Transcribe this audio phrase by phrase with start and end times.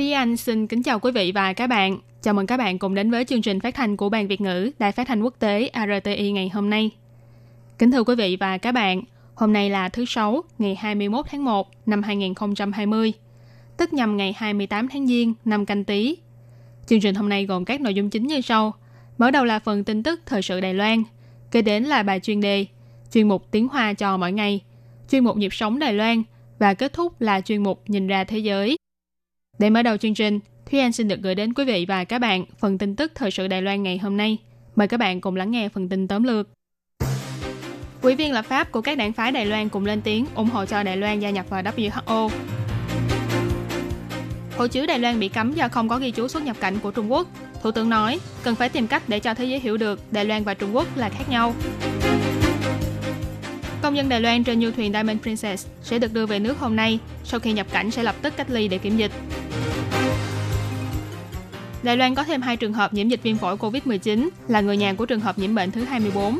[0.00, 1.98] Thúy Anh xin kính chào quý vị và các bạn.
[2.22, 4.70] Chào mừng các bạn cùng đến với chương trình phát thanh của Ban Việt ngữ
[4.78, 6.90] Đài Phát thanh Quốc tế RTI ngày hôm nay.
[7.78, 9.02] Kính thưa quý vị và các bạn,
[9.34, 13.12] hôm nay là thứ Sáu, ngày 21 tháng 1 năm 2020,
[13.76, 16.16] tức nhằm ngày 28 tháng Giêng năm canh Tý.
[16.86, 18.74] Chương trình hôm nay gồm các nội dung chính như sau.
[19.18, 21.02] Mở đầu là phần tin tức thời sự Đài Loan,
[21.50, 22.66] kế đến là bài chuyên đề,
[23.12, 24.60] chuyên mục tiếng Hoa cho mỗi ngày,
[25.10, 26.22] chuyên mục nhịp sống Đài Loan
[26.58, 28.76] và kết thúc là chuyên mục nhìn ra thế giới.
[29.58, 30.40] Để mở đầu chương trình,
[30.70, 33.30] Thúy Anh xin được gửi đến quý vị và các bạn phần tin tức thời
[33.30, 34.38] sự Đài Loan ngày hôm nay.
[34.76, 36.48] Mời các bạn cùng lắng nghe phần tin tóm lược.
[38.02, 40.64] Quỹ viên lập pháp của các đảng phái Đài Loan cùng lên tiếng ủng hộ
[40.64, 42.30] cho Đài Loan gia nhập vào WHO.
[44.56, 46.90] Hộ chiếu Đài Loan bị cấm do không có ghi chú xuất nhập cảnh của
[46.90, 47.28] Trung Quốc.
[47.62, 50.44] Thủ tướng nói, cần phải tìm cách để cho thế giới hiểu được Đài Loan
[50.44, 51.54] và Trung Quốc là khác nhau.
[53.82, 56.76] Công dân Đài Loan trên du thuyền Diamond Princess sẽ được đưa về nước hôm
[56.76, 59.12] nay, sau khi nhập cảnh sẽ lập tức cách ly để kiểm dịch.
[61.82, 64.92] Đài Loan có thêm hai trường hợp nhiễm dịch viêm phổi COVID-19 là người nhà
[64.92, 66.38] của trường hợp nhiễm bệnh thứ 24.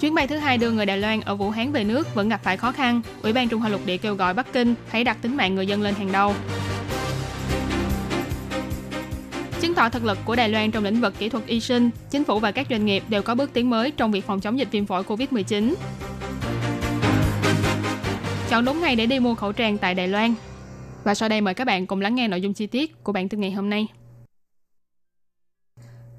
[0.00, 2.40] Chuyến bay thứ hai đưa người Đài Loan ở Vũ Hán về nước vẫn gặp
[2.44, 3.00] phải khó khăn.
[3.22, 5.66] Ủy ban Trung Hoa Lục Địa kêu gọi Bắc Kinh hãy đặt tính mạng người
[5.66, 6.34] dân lên hàng đầu.
[9.60, 12.24] Chứng tỏ thực lực của Đài Loan trong lĩnh vực kỹ thuật y sinh, chính
[12.24, 14.68] phủ và các doanh nghiệp đều có bước tiến mới trong việc phòng chống dịch
[14.70, 15.74] viêm phổi COVID-19.
[18.50, 20.34] Chọn đúng ngày để đi mua khẩu trang tại Đài Loan.
[21.04, 23.28] Và sau đây mời các bạn cùng lắng nghe nội dung chi tiết của bản
[23.28, 23.86] tin ngày hôm nay.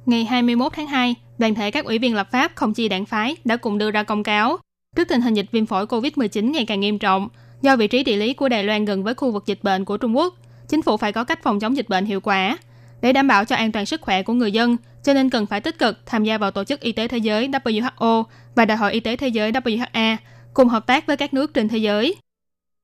[0.05, 3.35] Ngày 21 tháng 2, đoàn thể các ủy viên lập pháp không chi đảng phái
[3.45, 4.57] đã cùng đưa ra công cáo
[4.95, 7.29] trước tình hình dịch viêm phổi COVID-19 ngày càng nghiêm trọng.
[7.61, 9.97] Do vị trí địa lý của Đài Loan gần với khu vực dịch bệnh của
[9.97, 10.33] Trung Quốc,
[10.67, 12.57] chính phủ phải có cách phòng chống dịch bệnh hiệu quả.
[13.01, 15.61] Để đảm bảo cho an toàn sức khỏe của người dân, cho nên cần phải
[15.61, 18.23] tích cực tham gia vào Tổ chức Y tế Thế giới WHO
[18.55, 20.17] và Đại hội Y tế Thế giới WHA,
[20.57, 22.15] cùng hợp tác với các nước trên thế giới.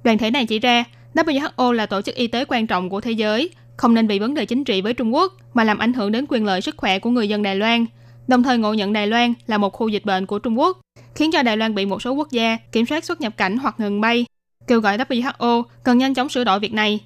[0.03, 3.11] Đoàn thể này chỉ ra, WHO là tổ chức y tế quan trọng của thế
[3.11, 6.11] giới, không nên vì vấn đề chính trị với Trung Quốc mà làm ảnh hưởng
[6.11, 7.85] đến quyền lợi sức khỏe của người dân Đài Loan,
[8.27, 10.77] đồng thời ngộ nhận Đài Loan là một khu dịch bệnh của Trung Quốc,
[11.15, 13.79] khiến cho Đài Loan bị một số quốc gia kiểm soát xuất nhập cảnh hoặc
[13.79, 14.25] ngừng bay,
[14.67, 16.99] kêu gọi WHO cần nhanh chóng sửa đổi việc này.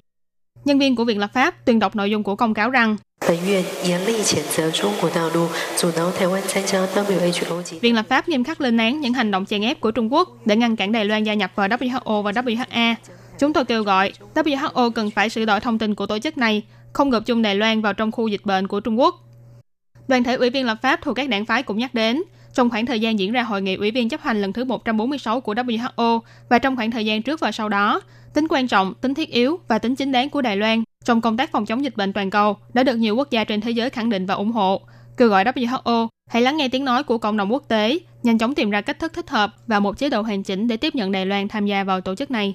[0.64, 2.96] Nhân viên của Viện Lập pháp tuyên đọc nội dung của công cáo rằng
[3.45, 9.81] 院严厉谴责中国大陆阻挠台湾参加 WHO 及 Viện Lập pháp nghiêm khắc lên án những hành động chèn ép
[9.81, 12.95] của Trung Quốc để ngăn cản Đài Loan gia nhập vào WHO và WHA.
[13.39, 16.63] Chúng tôi kêu gọi WHO cần phải sửa đổi thông tin của tổ chức này,
[16.93, 19.15] không gộp chung Đài Loan vào trong khu dịch bệnh của Trung Quốc.
[20.07, 22.23] Đoàn thể ủy viên lập pháp thuộc các đảng phái cũng nhắc đến,
[22.53, 25.41] trong khoảng thời gian diễn ra hội nghị ủy viên chấp hành lần thứ 146
[25.41, 26.19] của WHO
[26.49, 28.01] và trong khoảng thời gian trước và sau đó,
[28.38, 31.36] tính quan trọng, tính thiết yếu và tính chính đáng của Đài Loan trong công
[31.36, 33.90] tác phòng chống dịch bệnh toàn cầu đã được nhiều quốc gia trên thế giới
[33.90, 34.80] khẳng định và ủng hộ.
[35.16, 38.54] Kêu gọi WHO hãy lắng nghe tiếng nói của cộng đồng quốc tế, nhanh chóng
[38.54, 41.12] tìm ra cách thức thích hợp và một chế độ hoàn chỉnh để tiếp nhận
[41.12, 42.54] Đài Loan tham gia vào tổ chức này.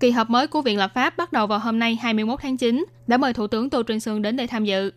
[0.00, 2.84] Kỳ họp mới của Viện Lập pháp bắt đầu vào hôm nay 21 tháng 9
[3.06, 4.92] đã mời Thủ tướng Tô Trinh Sương đến để tham dự.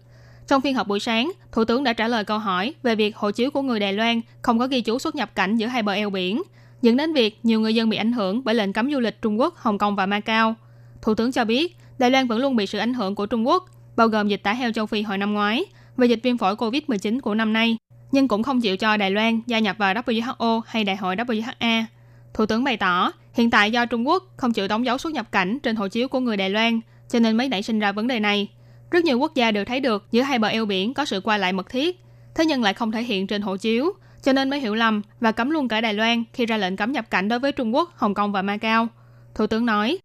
[0.48, 3.32] Trong phiên họp buổi sáng, Thủ tướng đã trả lời câu hỏi về việc hộ
[3.32, 5.94] chiếu của người Đài Loan không có ghi chú xuất nhập cảnh giữa hai bờ
[5.94, 6.42] eo biển,
[6.82, 9.40] dẫn đến việc nhiều người dân bị ảnh hưởng bởi lệnh cấm du lịch Trung
[9.40, 10.56] Quốc, Hồng Kông và Macau.
[11.02, 13.66] Thủ tướng cho biết, Đài Loan vẫn luôn bị sự ảnh hưởng của Trung Quốc,
[13.96, 15.66] bao gồm dịch tả heo châu Phi hồi năm ngoái
[15.98, 17.78] và dịch viêm phổi COVID-19 của năm nay,
[18.12, 21.84] nhưng cũng không chịu cho Đài Loan gia nhập vào WHO hay Đại hội WHA.
[22.34, 25.32] Thủ tướng bày tỏ, hiện tại do Trung Quốc không chịu đóng dấu xuất nhập
[25.32, 28.08] cảnh trên hộ chiếu của người Đài Loan, cho nên mới nảy sinh ra vấn
[28.08, 28.48] đề này.
[28.92, 31.38] Rất nhiều quốc gia đều thấy được giữa hai bờ eo biển có sự qua
[31.38, 32.00] lại mật thiết,
[32.36, 33.94] thế nhưng lại không thể hiện trên hộ chiếu,
[34.26, 36.92] cho nên mới hiểu lầm và cấm luôn cả Đài Loan khi ra lệnh cấm
[36.92, 38.88] nhập cảnh đối với Trung Quốc, Hồng Kông và Macau.
[39.36, 39.98] Thủ tướng nói,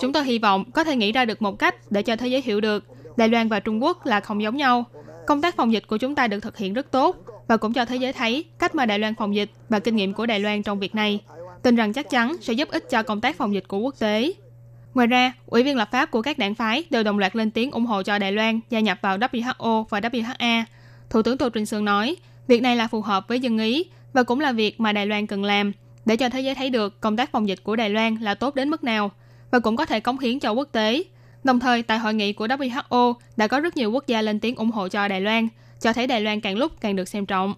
[0.00, 2.42] Chúng tôi hy vọng có thể nghĩ ra được một cách để cho thế giới
[2.42, 2.84] hiểu được
[3.16, 4.84] Đài Loan và Trung Quốc là không giống nhau.
[5.26, 7.16] Công tác phòng dịch của chúng ta được thực hiện rất tốt
[7.48, 10.14] và cũng cho thế giới thấy cách mà Đài Loan phòng dịch và kinh nghiệm
[10.14, 11.20] của Đài Loan trong việc này.
[11.62, 14.32] Tin rằng chắc chắn sẽ giúp ích cho công tác phòng dịch của quốc tế.
[14.94, 17.70] Ngoài ra, ủy viên lập pháp của các đảng phái đều đồng loạt lên tiếng
[17.70, 20.64] ủng hộ cho Đài Loan gia nhập vào WHO và WHA.
[21.10, 22.16] Thủ tướng Tô Trinh Sương nói,
[22.46, 25.26] việc này là phù hợp với dân ý và cũng là việc mà Đài Loan
[25.26, 25.72] cần làm
[26.06, 28.54] để cho thế giới thấy được công tác phòng dịch của Đài Loan là tốt
[28.54, 29.10] đến mức nào
[29.50, 31.02] và cũng có thể cống hiến cho quốc tế.
[31.44, 34.56] Đồng thời, tại hội nghị của WHO đã có rất nhiều quốc gia lên tiếng
[34.56, 35.48] ủng hộ cho Đài Loan,
[35.80, 37.54] cho thấy Đài Loan càng lúc càng được xem trọng.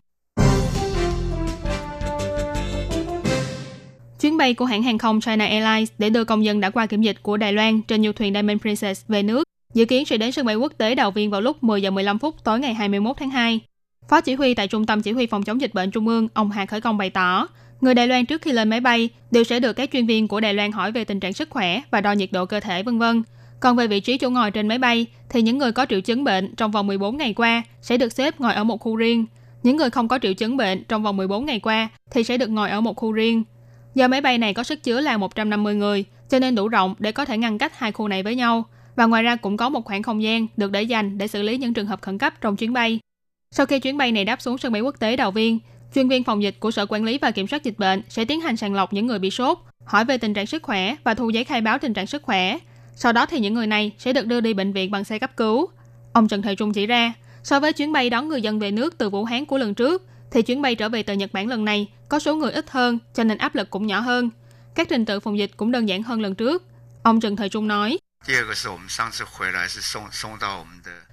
[4.22, 7.02] Chuyến bay của hãng hàng không China Airlines để đưa công dân đã qua kiểm
[7.02, 10.32] dịch của Đài Loan trên du thuyền Diamond Princess về nước dự kiến sẽ đến
[10.32, 13.16] sân bay quốc tế Đào Viên vào lúc 10 giờ 15 phút tối ngày 21
[13.16, 13.60] tháng 2.
[14.08, 16.50] Phó chỉ huy tại Trung tâm Chỉ huy Phòng chống dịch bệnh Trung ương, ông
[16.50, 17.48] Hà Khởi Công bày tỏ,
[17.80, 20.40] người Đài Loan trước khi lên máy bay đều sẽ được các chuyên viên của
[20.40, 22.98] Đài Loan hỏi về tình trạng sức khỏe và đo nhiệt độ cơ thể vân
[22.98, 23.22] vân.
[23.60, 26.24] Còn về vị trí chỗ ngồi trên máy bay thì những người có triệu chứng
[26.24, 29.26] bệnh trong vòng 14 ngày qua sẽ được xếp ngồi ở một khu riêng.
[29.62, 32.50] Những người không có triệu chứng bệnh trong vòng 14 ngày qua thì sẽ được
[32.50, 33.44] ngồi ở một khu riêng.
[33.94, 37.12] Do máy bay này có sức chứa là 150 người, cho nên đủ rộng để
[37.12, 38.64] có thể ngăn cách hai khu này với nhau.
[38.96, 41.58] Và ngoài ra cũng có một khoảng không gian được để dành để xử lý
[41.58, 43.00] những trường hợp khẩn cấp trong chuyến bay.
[43.50, 45.58] Sau khi chuyến bay này đáp xuống sân bay quốc tế Đào Viên,
[45.94, 48.40] chuyên viên phòng dịch của Sở Quản lý và Kiểm soát Dịch bệnh sẽ tiến
[48.40, 51.30] hành sàng lọc những người bị sốt, hỏi về tình trạng sức khỏe và thu
[51.30, 52.58] giấy khai báo tình trạng sức khỏe.
[52.94, 55.36] Sau đó thì những người này sẽ được đưa đi bệnh viện bằng xe cấp
[55.36, 55.68] cứu.
[56.12, 57.12] Ông Trần Thời Trung chỉ ra,
[57.42, 60.02] so với chuyến bay đón người dân về nước từ Vũ Hán của lần trước,
[60.32, 62.98] thì chuyến bay trở về từ Nhật Bản lần này có số người ít hơn
[63.14, 64.30] cho nên áp lực cũng nhỏ hơn.
[64.74, 66.62] Các trình tự phòng dịch cũng đơn giản hơn lần trước.
[67.02, 67.98] Ông Trần Thời Trung nói,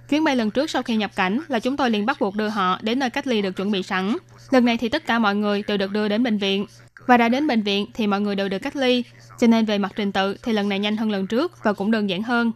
[0.08, 2.48] Chuyến bay lần trước sau khi nhập cảnh là chúng tôi liền bắt buộc đưa
[2.48, 4.16] họ đến nơi cách ly được chuẩn bị sẵn.
[4.50, 6.66] Lần này thì tất cả mọi người đều được đưa đến bệnh viện.
[7.06, 9.04] Và đã đến bệnh viện thì mọi người đều được cách ly.
[9.38, 11.90] Cho nên về mặt trình tự thì lần này nhanh hơn lần trước và cũng
[11.90, 12.52] đơn giản hơn.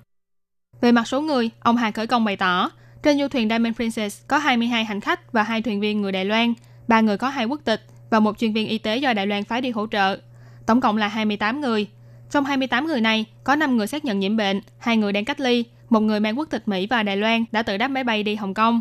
[0.80, 2.70] Về mặt số người, ông Hà Khởi Công bày tỏ,
[3.04, 6.24] trên du thuyền Diamond Princess có 22 hành khách và hai thuyền viên người Đài
[6.24, 6.54] Loan,
[6.88, 7.80] ba người có hai quốc tịch
[8.10, 10.18] và một chuyên viên y tế do Đài Loan phái đi hỗ trợ.
[10.66, 11.86] Tổng cộng là 28 người.
[12.30, 15.40] Trong 28 người này, có 5 người xác nhận nhiễm bệnh, hai người đang cách
[15.40, 18.22] ly, một người mang quốc tịch Mỹ và Đài Loan đã tự đáp máy bay
[18.22, 18.80] đi Hồng Kông.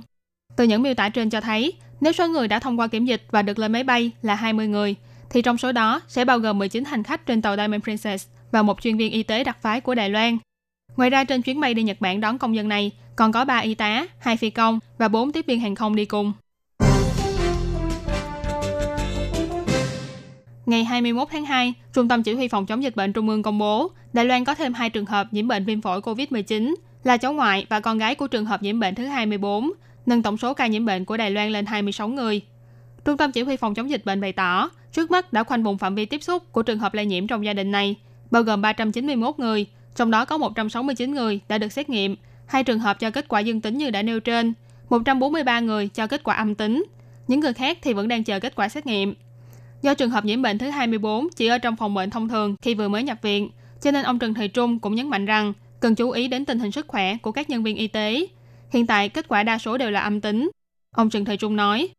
[0.55, 3.23] Từ những miêu tả trên cho thấy, nếu số người đã thông qua kiểm dịch
[3.31, 4.95] và được lên máy bay là 20 người,
[5.29, 8.61] thì trong số đó sẽ bao gồm 19 hành khách trên tàu Diamond Princess và
[8.61, 10.37] một chuyên viên y tế đặc phái của Đài Loan.
[10.97, 13.57] Ngoài ra trên chuyến bay đi Nhật Bản đón công dân này còn có 3
[13.57, 16.33] y tá, 2 phi công và 4 tiếp viên hàng không đi cùng.
[20.65, 23.57] Ngày 21 tháng 2, Trung tâm Chỉ huy Phòng chống dịch bệnh Trung ương công
[23.57, 27.33] bố, Đài Loan có thêm hai trường hợp nhiễm bệnh viêm phổi COVID-19, là cháu
[27.33, 29.71] ngoại và con gái của trường hợp nhiễm bệnh thứ 24,
[30.05, 32.41] nâng tổng số ca nhiễm bệnh của Đài Loan lên 26 người.
[33.05, 35.77] Trung tâm Chỉ huy Phòng chống dịch bệnh bày tỏ, trước mắt đã khoanh vùng
[35.77, 37.95] phạm vi tiếp xúc của trường hợp lây nhiễm trong gia đình này,
[38.31, 42.79] bao gồm 391 người, trong đó có 169 người đã được xét nghiệm, hai trường
[42.79, 44.53] hợp cho kết quả dương tính như đã nêu trên,
[44.89, 46.85] 143 người cho kết quả âm tính.
[47.27, 49.13] Những người khác thì vẫn đang chờ kết quả xét nghiệm.
[49.81, 52.75] Do trường hợp nhiễm bệnh thứ 24 chỉ ở trong phòng bệnh thông thường khi
[52.75, 53.49] vừa mới nhập viện,
[53.81, 56.59] cho nên ông Trần Thời Trung cũng nhấn mạnh rằng cần chú ý đến tình
[56.59, 58.27] hình sức khỏe của các nhân viên y tế.
[58.69, 60.51] Hiện tại kết quả đa số đều là âm tính.
[60.95, 61.89] Ông Trần Thời Trung nói,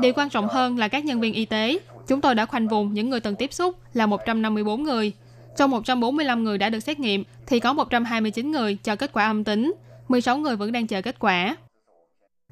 [0.00, 1.78] Điều quan trọng hơn là các nhân viên y tế.
[2.06, 5.12] Chúng tôi đã khoanh vùng những người từng tiếp xúc là 154 người.
[5.58, 9.44] Trong 145 người đã được xét nghiệm thì có 129 người cho kết quả âm
[9.44, 9.74] tính,
[10.08, 11.56] 16 người vẫn đang chờ kết quả.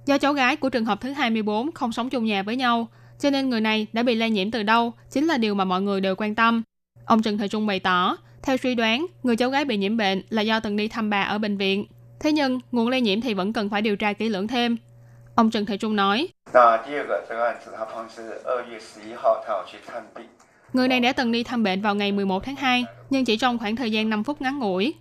[0.07, 2.89] Do cháu gái của trường hợp thứ 24 không sống chung nhà với nhau,
[3.19, 5.83] cho nên người này đã bị lây nhiễm từ đâu chính là điều mà mọi
[5.83, 6.63] người đều quan tâm.
[7.05, 10.23] Ông Trần Thời Trung bày tỏ, theo suy đoán, người cháu gái bị nhiễm bệnh
[10.31, 11.87] là do từng đi thăm bà ở bệnh viện.
[12.21, 14.77] Thế nhưng, nguồn lây nhiễm thì vẫn cần phải điều tra kỹ lưỡng thêm.
[15.35, 16.29] Ông Trần Thời Trung nói,
[20.77, 23.59] Người này đã từng đi thăm bệnh vào ngày 11 tháng 2, nhưng chỉ trong
[23.59, 24.95] khoảng thời gian 5 phút ngắn ngủi.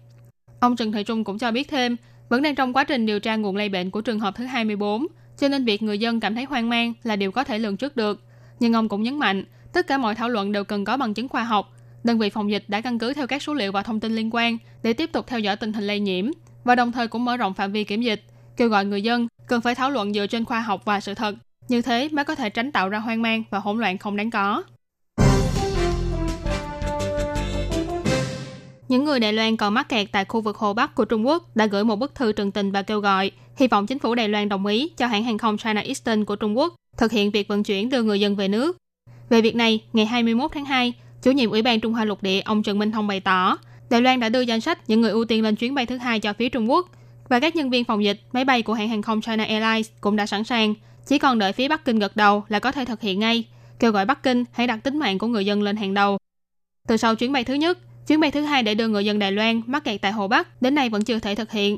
[0.60, 1.95] Ông Trần Thời Trung cũng cho biết thêm,
[2.30, 5.07] vẫn đang trong quá trình điều tra nguồn lây bệnh của trường hợp thứ 24,
[5.38, 7.96] cho nên việc người dân cảm thấy hoang mang là điều có thể lường trước
[7.96, 8.24] được.
[8.60, 11.27] Nhưng ông cũng nhấn mạnh, tất cả mọi thảo luận đều cần có bằng chứng
[11.27, 11.74] khoa học.
[12.03, 14.29] Đơn vị phòng dịch đã căn cứ theo các số liệu và thông tin liên
[14.32, 16.25] quan để tiếp tục theo dõi tình hình lây nhiễm
[16.63, 18.24] và đồng thời cũng mở rộng phạm vi kiểm dịch,
[18.58, 21.36] kêu gọi người dân cần phải thảo luận dựa trên khoa học và sự thật.
[21.67, 24.32] Như thế mới có thể tránh tạo ra hoang mang và hỗn loạn không đáng
[24.32, 24.63] có.
[28.89, 31.56] Những người Đài Loan còn mắc kẹt tại khu vực Hồ Bắc của Trung Quốc
[31.56, 34.30] đã gửi một bức thư trần tình và kêu gọi hy vọng chính phủ Đài
[34.30, 37.48] Loan đồng ý cho hãng hàng không China Eastern của Trung Quốc thực hiện việc
[37.48, 38.77] vận chuyển đưa người dân về nước.
[39.30, 42.42] Về việc này, ngày 21 tháng 2, chủ nhiệm Ủy ban Trung Hoa Lục Địa
[42.42, 43.58] ông Trần Minh Thông bày tỏ,
[43.89, 46.20] Đài Loan đã đưa danh sách những người ưu tiên lên chuyến bay thứ hai
[46.20, 46.89] cho phía Trung Quốc
[47.30, 50.15] và các nhân viên phòng dịch máy bay của hãng hàng không China Airlines cũng
[50.15, 50.74] đã sẵn sàng,
[51.06, 53.44] chỉ còn đợi phía Bắc Kinh gật đầu là có thể thực hiện ngay,
[53.80, 56.18] kêu gọi Bắc Kinh hãy đặt tính mạng của người dân lên hàng đầu.
[56.88, 57.77] Từ sau chuyến bay thứ nhất,
[58.08, 60.62] Chuyến bay thứ hai để đưa người dân Đài Loan mắc kẹt tại Hồ Bắc
[60.62, 61.78] đến nay vẫn chưa thể thực hiện.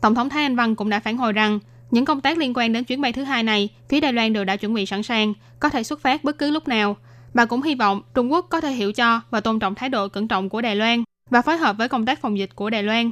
[0.00, 1.58] Tổng thống Thái Anh Văn cũng đã phản hồi rằng
[1.90, 4.44] những công tác liên quan đến chuyến bay thứ hai này, phía Đài Loan đều
[4.44, 6.96] đã chuẩn bị sẵn sàng, có thể xuất phát bất cứ lúc nào.
[7.34, 10.08] Bà cũng hy vọng Trung Quốc có thể hiểu cho và tôn trọng thái độ
[10.08, 12.82] cẩn trọng của Đài Loan và phối hợp với công tác phòng dịch của Đài
[12.82, 13.10] Loan.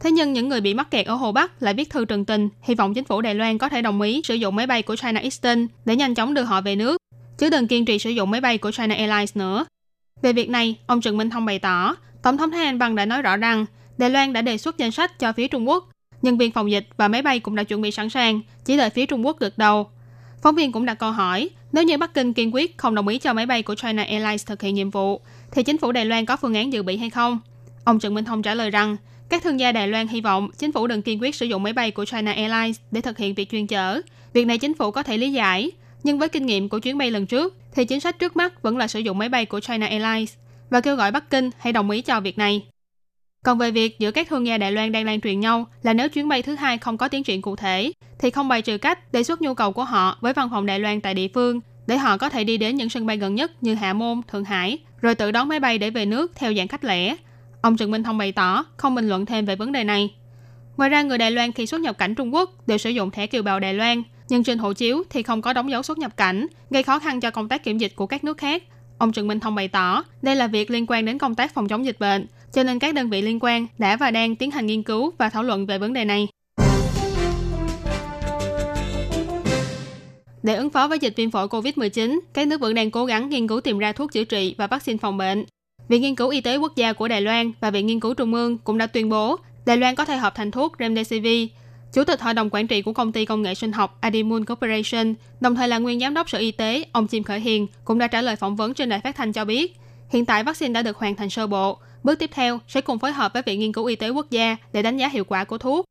[0.00, 2.48] Thế nhưng những người bị mắc kẹt ở Hồ Bắc lại viết thư trần tình,
[2.62, 4.96] hy vọng chính phủ Đài Loan có thể đồng ý sử dụng máy bay của
[4.96, 6.96] China Eastern để nhanh chóng đưa họ về nước,
[7.38, 9.64] chứ đừng kiên trì sử dụng máy bay của China Airlines nữa.
[10.24, 13.04] Về việc này, ông Trần Minh Thông bày tỏ, Tổng thống Thái Anh Văn đã
[13.04, 13.66] nói rõ rằng
[13.98, 15.88] Đài Loan đã đề xuất danh sách cho phía Trung Quốc
[16.22, 18.90] nhân viên phòng dịch và máy bay cũng đã chuẩn bị sẵn sàng, chỉ đợi
[18.90, 19.90] phía Trung Quốc gật đầu.
[20.42, 23.18] Phóng viên cũng đặt câu hỏi, nếu như Bắc Kinh kiên quyết không đồng ý
[23.18, 25.20] cho máy bay của China Airlines thực hiện nhiệm vụ,
[25.52, 27.40] thì chính phủ Đài Loan có phương án dự bị hay không?
[27.84, 28.96] Ông Trần Minh Thông trả lời rằng,
[29.28, 31.72] các thương gia Đài Loan hy vọng chính phủ đừng kiên quyết sử dụng máy
[31.72, 34.00] bay của China Airlines để thực hiện việc chuyên chở.
[34.32, 35.70] Việc này chính phủ có thể lý giải,
[36.04, 38.76] nhưng với kinh nghiệm của chuyến bay lần trước, thì chính sách trước mắt vẫn
[38.76, 40.34] là sử dụng máy bay của China Airlines
[40.70, 42.66] và kêu gọi Bắc Kinh hãy đồng ý cho việc này.
[43.44, 46.08] Còn về việc giữa các thương gia Đài Loan đang lan truyền nhau là nếu
[46.08, 49.12] chuyến bay thứ hai không có tiến triển cụ thể, thì không bài trừ cách
[49.12, 51.96] đề xuất nhu cầu của họ với văn phòng Đài Loan tại địa phương để
[51.96, 54.78] họ có thể đi đến những sân bay gần nhất như Hạ Môn, Thượng Hải,
[55.00, 57.16] rồi tự đón máy bay để về nước theo dạng khách lẻ.
[57.62, 60.14] Ông Trần Minh Thông bày tỏ không bình luận thêm về vấn đề này.
[60.76, 63.26] Ngoài ra, người Đài Loan khi xuất nhập cảnh Trung Quốc đều sử dụng thẻ
[63.26, 66.16] kiều bào Đài Loan, nhưng trên hộ chiếu thì không có đóng dấu xuất nhập
[66.16, 68.62] cảnh, gây khó khăn cho công tác kiểm dịch của các nước khác.
[68.98, 71.68] Ông Trần Minh Thông bày tỏ, đây là việc liên quan đến công tác phòng
[71.68, 74.66] chống dịch bệnh, cho nên các đơn vị liên quan đã và đang tiến hành
[74.66, 76.28] nghiên cứu và thảo luận về vấn đề này.
[80.42, 83.48] Để ứng phó với dịch viêm phổi COVID-19, các nước vẫn đang cố gắng nghiên
[83.48, 85.44] cứu tìm ra thuốc chữa trị và vaccine phòng bệnh.
[85.88, 88.34] Viện Nghiên cứu Y tế Quốc gia của Đài Loan và Viện Nghiên cứu Trung
[88.34, 91.48] ương cũng đã tuyên bố Đài Loan có thể hợp thành thuốc Remdesivir.
[91.94, 95.14] Chủ tịch Hội đồng Quản trị của công ty công nghệ sinh học Adimun Corporation,
[95.40, 98.06] đồng thời là nguyên giám đốc Sở Y tế, ông Chim Khởi Hiền, cũng đã
[98.06, 99.76] trả lời phỏng vấn trên đài phát thanh cho biết,
[100.10, 101.78] hiện tại vaccine đã được hoàn thành sơ bộ.
[102.02, 104.56] Bước tiếp theo sẽ cùng phối hợp với Viện Nghiên cứu Y tế Quốc gia
[104.72, 105.84] để đánh giá hiệu quả của thuốc.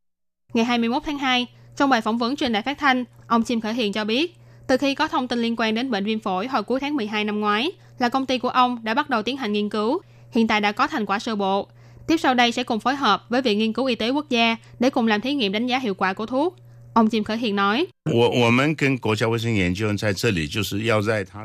[0.54, 3.74] Ngày 21 tháng 2, trong bài phỏng vấn trên đài phát thanh, ông Chim Khởi
[3.74, 6.64] Hiền cho biết, từ khi có thông tin liên quan đến bệnh viêm phổi hồi
[6.64, 9.54] cuối tháng 12 năm ngoái, là công ty của ông đã bắt đầu tiến hành
[9.54, 11.68] nghiên cứu, hiện tại đã có thành quả sơ bộ.
[12.08, 14.56] Tiếp sau đây sẽ cùng phối hợp với Viện Nghiên cứu Y tế Quốc gia
[14.80, 16.56] để cùng làm thí nghiệm đánh giá hiệu quả của thuốc.
[16.94, 17.88] Ông Chim Khởi Hiền nói,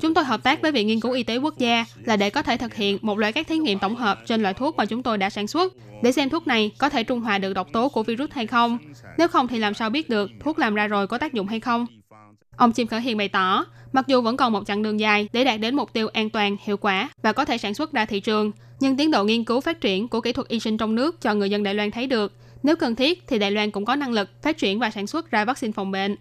[0.00, 2.42] Chúng tôi hợp tác với Viện Nghiên cứu Y tế Quốc gia là để có
[2.42, 5.02] thể thực hiện một loại các thí nghiệm tổng hợp trên loại thuốc mà chúng
[5.02, 5.72] tôi đã sản xuất,
[6.02, 8.78] để xem thuốc này có thể trung hòa được độc tố của virus hay không.
[9.18, 11.60] Nếu không thì làm sao biết được thuốc làm ra rồi có tác dụng hay
[11.60, 11.86] không.
[12.58, 15.44] Ông Chim Khởi Hiền bày tỏ, mặc dù vẫn còn một chặng đường dài để
[15.44, 18.20] đạt đến mục tiêu an toàn, hiệu quả và có thể sản xuất ra thị
[18.20, 21.20] trường, nhưng tiến độ nghiên cứu phát triển của kỹ thuật y sinh trong nước
[21.20, 23.96] cho người dân Đài Loan thấy được, nếu cần thiết thì Đài Loan cũng có
[23.96, 26.16] năng lực phát triển và sản xuất ra vaccine phòng bệnh.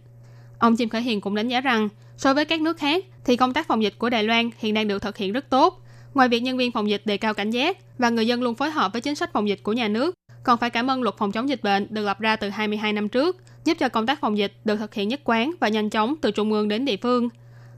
[0.60, 3.54] Ông Chim Khởi Hiền cũng đánh giá rằng, so với các nước khác thì công
[3.54, 5.82] tác phòng dịch của Đài Loan hiện đang được thực hiện rất tốt.
[6.14, 8.72] Ngoài việc nhân viên phòng dịch đề cao cảnh giác và người dân luôn phối
[8.72, 11.32] hợp với chính sách phòng dịch của nhà nước, còn phải cảm ơn luật phòng
[11.32, 14.38] chống dịch bệnh được lập ra từ 22 năm trước, giúp cho công tác phòng
[14.38, 17.30] dịch được thực hiện nhất quán và nhanh chóng từ trung ương đến địa phương.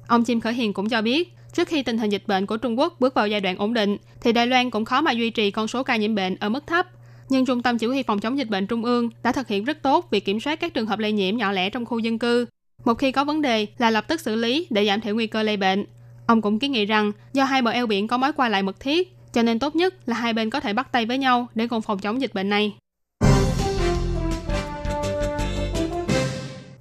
[0.07, 2.79] Ông Chim Khởi Hiền cũng cho biết, trước khi tình hình dịch bệnh của Trung
[2.79, 5.51] Quốc bước vào giai đoạn ổn định, thì Đài Loan cũng khó mà duy trì
[5.51, 6.87] con số ca nhiễm bệnh ở mức thấp.
[7.29, 9.81] Nhưng Trung tâm Chỉ huy Phòng chống dịch bệnh Trung ương đã thực hiện rất
[9.81, 12.45] tốt việc kiểm soát các trường hợp lây nhiễm nhỏ lẻ trong khu dân cư.
[12.85, 15.43] Một khi có vấn đề là lập tức xử lý để giảm thiểu nguy cơ
[15.43, 15.85] lây bệnh.
[16.25, 18.79] Ông cũng kiến nghị rằng do hai bờ eo biển có mối qua lại mật
[18.79, 21.67] thiết, cho nên tốt nhất là hai bên có thể bắt tay với nhau để
[21.67, 22.73] cùng phòng chống dịch bệnh này.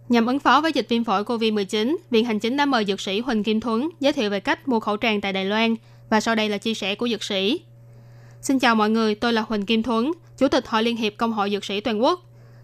[0.09, 3.21] Nhằm ứng phó với dịch viêm phổi COVID-19, Viện Hành Chính đã mời dược sĩ
[3.21, 5.75] Huỳnh Kim Thuấn giới thiệu về cách mua khẩu trang tại Đài Loan
[6.11, 7.61] và sau đây là chia sẻ của dược sĩ.
[8.41, 11.33] Xin chào mọi người, tôi là Huỳnh Kim Thuấn, Chủ tịch Hội Liên hiệp Công
[11.33, 12.21] hội Dược sĩ Toàn quốc.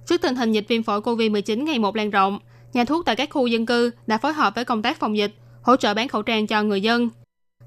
[0.06, 2.38] Trước tình hình dịch viêm phổi COVID-19 ngày một lan rộng,
[2.72, 5.32] nhà thuốc tại các khu dân cư đã phối hợp với công tác phòng dịch,
[5.62, 7.08] hỗ trợ bán khẩu trang cho người dân.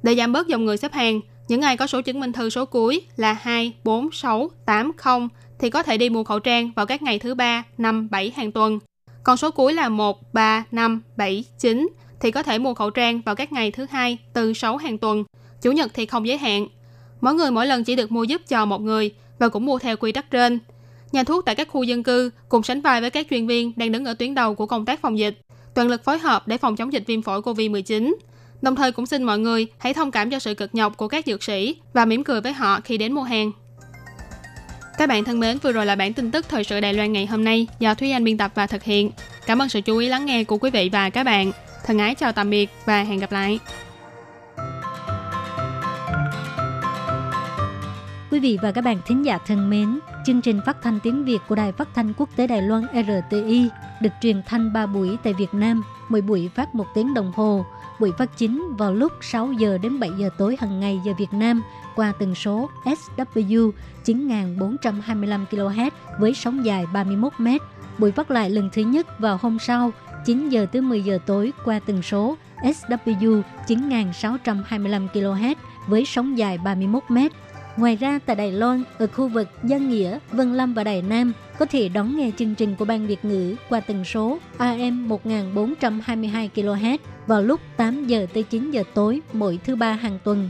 [0.03, 2.65] Để giảm bớt dòng người xếp hàng, những ai có số chứng minh thư số
[2.65, 5.29] cuối là 2, 4, 6, 8, 0
[5.59, 8.51] thì có thể đi mua khẩu trang vào các ngày thứ ba, năm, 7 hàng
[8.51, 8.79] tuần.
[9.27, 13.21] Còn số cuối là 1, 3, 5, 7, 9 thì có thể mua khẩu trang
[13.21, 15.23] vào các ngày thứ hai, từ 6 hàng tuần.
[15.61, 16.67] Chủ nhật thì không giới hạn.
[17.21, 19.97] Mỗi người mỗi lần chỉ được mua giúp cho một người và cũng mua theo
[19.97, 20.59] quy tắc trên.
[21.11, 23.91] Nhà thuốc tại các khu dân cư cùng sánh vai với các chuyên viên đang
[23.91, 25.39] đứng ở tuyến đầu của công tác phòng dịch,
[25.75, 28.15] toàn lực phối hợp để phòng chống dịch viêm phổi COVID-19.
[28.61, 31.25] Đồng thời cũng xin mọi người hãy thông cảm cho sự cực nhọc của các
[31.25, 33.51] dược sĩ và mỉm cười với họ khi đến mua hàng.
[34.97, 37.25] Các bạn thân mến, vừa rồi là bản tin tức thời sự Đài Loan ngày
[37.25, 39.11] hôm nay do Thúy Anh biên tập và thực hiện.
[39.45, 41.51] Cảm ơn sự chú ý lắng nghe của quý vị và các bạn.
[41.85, 43.59] Thân ái chào tạm biệt và hẹn gặp lại.
[48.31, 51.39] Quý vị và các bạn thính giả thân mến, chương trình phát thanh tiếng Việt
[51.47, 53.69] của Đài Phát thanh Quốc tế Đài Loan RTI
[54.01, 57.65] được truyền thanh 3 buổi tại Việt Nam, mỗi buổi phát một tiếng đồng hồ.
[57.99, 61.33] Buổi phát chính vào lúc 6 giờ đến 7 giờ tối hàng ngày giờ Việt
[61.33, 61.61] Nam
[61.97, 63.71] qua tần số SW
[64.05, 67.47] 9425 kHz với sóng dài 31 m.
[67.97, 69.91] Buổi phát lại lần thứ nhất vào hôm sau
[70.25, 75.55] 9 giờ tới 10 giờ tối qua tần số SW 9625 kHz
[75.87, 77.17] với sóng dài 31 m.
[77.77, 81.33] Ngoài ra tại Đài Loan, ở khu vực Giang Nghĩa, Vân Lâm và Đài Nam
[81.59, 86.49] có thể đón nghe chương trình của Ban Việt ngữ qua tần số AM 1422
[86.55, 90.49] kHz vào lúc 8 giờ tới 9 giờ tối mỗi thứ ba hàng tuần.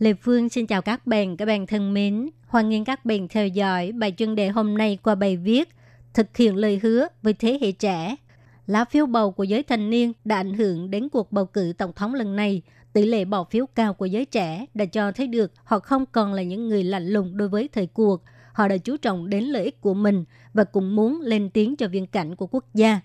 [0.00, 2.30] Lê Phương xin chào các bạn, các bạn thân mến.
[2.46, 5.68] Hoan nghênh các bạn theo dõi bài chuyên đề hôm nay qua bài viết
[6.14, 8.16] Thực hiện lời hứa với thế hệ trẻ.
[8.66, 11.92] Lá phiếu bầu của giới thanh niên đã ảnh hưởng đến cuộc bầu cử tổng
[11.92, 12.62] thống lần này.
[12.92, 16.32] Tỷ lệ bỏ phiếu cao của giới trẻ đã cho thấy được họ không còn
[16.32, 18.22] là những người lạnh lùng đối với thời cuộc.
[18.52, 21.88] Họ đã chú trọng đến lợi ích của mình và cũng muốn lên tiếng cho
[21.88, 23.00] viên cảnh của quốc gia.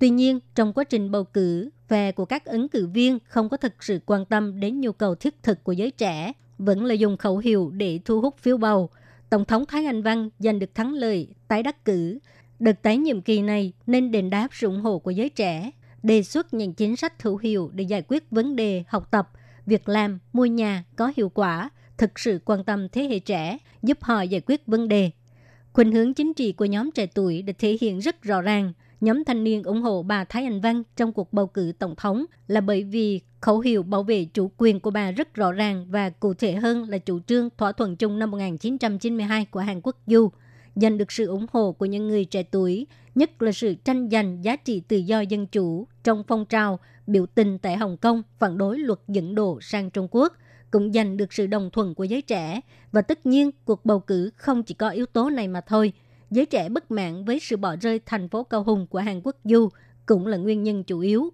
[0.00, 3.56] Tuy nhiên, trong quá trình bầu cử, phe của các ứng cử viên không có
[3.56, 7.16] thực sự quan tâm đến nhu cầu thiết thực của giới trẻ, vẫn là dùng
[7.16, 8.90] khẩu hiệu để thu hút phiếu bầu.
[9.30, 12.18] Tổng thống Thái Anh Văn giành được thắng lợi tái đắc cử.
[12.58, 15.70] Đợt tái nhiệm kỳ này nên đền đáp sự ủng hộ của giới trẻ,
[16.02, 19.30] đề xuất những chính sách hữu hiệu để giải quyết vấn đề học tập,
[19.66, 23.98] việc làm, mua nhà có hiệu quả, thực sự quan tâm thế hệ trẻ, giúp
[24.02, 25.10] họ giải quyết vấn đề.
[25.72, 29.24] Khuynh hướng chính trị của nhóm trẻ tuổi được thể hiện rất rõ ràng– nhóm
[29.24, 32.60] thanh niên ủng hộ bà Thái Anh Văn trong cuộc bầu cử tổng thống là
[32.60, 36.34] bởi vì khẩu hiệu bảo vệ chủ quyền của bà rất rõ ràng và cụ
[36.34, 40.30] thể hơn là chủ trương thỏa thuận chung năm 1992 của Hàn Quốc Du,
[40.74, 44.44] giành được sự ủng hộ của những người trẻ tuổi, nhất là sự tranh giành
[44.44, 48.58] giá trị tự do dân chủ trong phong trào biểu tình tại Hồng Kông phản
[48.58, 50.32] đối luật dẫn độ sang Trung Quốc,
[50.70, 52.60] cũng giành được sự đồng thuận của giới trẻ.
[52.92, 55.92] Và tất nhiên, cuộc bầu cử không chỉ có yếu tố này mà thôi–
[56.30, 59.36] giới trẻ bất mãn với sự bỏ rơi thành phố Cao Hùng của Hàn Quốc
[59.44, 59.68] Du
[60.06, 61.30] cũng là nguyên nhân chủ yếu.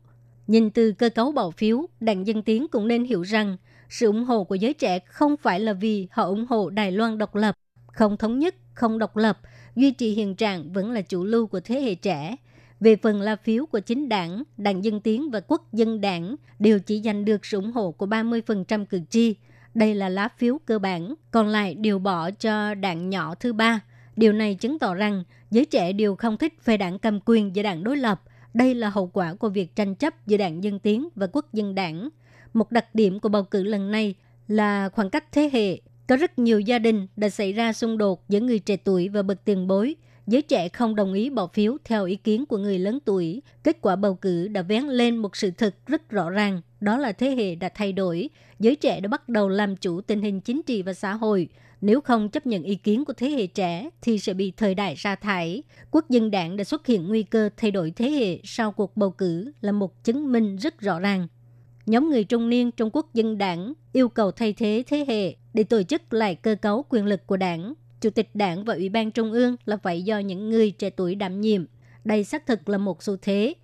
[0.46, 3.56] Nhìn từ cơ cấu bỏ phiếu, đảng Dân Tiến cũng nên hiểu rằng
[3.88, 7.18] sự ủng hộ của giới trẻ không phải là vì họ ủng hộ Đài Loan
[7.18, 7.54] độc lập,
[7.86, 9.40] không thống nhất, không độc lập,
[9.76, 12.36] duy trì hiện trạng vẫn là chủ lưu của thế hệ trẻ.
[12.80, 16.78] Về phần la phiếu của chính đảng, đảng Dân Tiến và Quốc dân đảng đều
[16.78, 19.34] chỉ giành được sự ủng hộ của 30% cử tri.
[19.74, 23.80] Đây là lá phiếu cơ bản, còn lại đều bỏ cho đảng nhỏ thứ ba–
[24.16, 27.62] Điều này chứng tỏ rằng giới trẻ đều không thích phe đảng cầm quyền và
[27.62, 28.22] đảng đối lập.
[28.54, 31.74] Đây là hậu quả của việc tranh chấp giữa đảng Dân Tiến và Quốc dân
[31.74, 32.08] đảng.
[32.54, 34.14] Một đặc điểm của bầu cử lần này
[34.48, 35.80] là khoảng cách thế hệ.
[36.08, 39.22] Có rất nhiều gia đình đã xảy ra xung đột giữa người trẻ tuổi và
[39.22, 39.94] bậc tiền bối.
[40.26, 43.42] Giới trẻ không đồng ý bỏ phiếu theo ý kiến của người lớn tuổi.
[43.64, 46.60] Kết quả bầu cử đã vén lên một sự thật rất rõ ràng.
[46.80, 48.30] Đó là thế hệ đã thay đổi.
[48.58, 51.48] Giới trẻ đã bắt đầu làm chủ tình hình chính trị và xã hội–
[51.80, 54.96] nếu không chấp nhận ý kiến của thế hệ trẻ thì sẽ bị thời đại
[54.96, 55.62] sa thải.
[55.90, 59.10] Quốc dân đảng đã xuất hiện nguy cơ thay đổi thế hệ sau cuộc bầu
[59.10, 61.28] cử là một chứng minh rất rõ ràng.
[61.86, 65.64] Nhóm người trung niên trong quốc dân đảng yêu cầu thay thế thế hệ để
[65.64, 67.74] tổ chức lại cơ cấu quyền lực của đảng.
[68.00, 71.14] Chủ tịch đảng và Ủy ban Trung ương là phải do những người trẻ tuổi
[71.14, 71.64] đảm nhiệm.
[72.04, 73.54] Đây xác thực là một xu thế.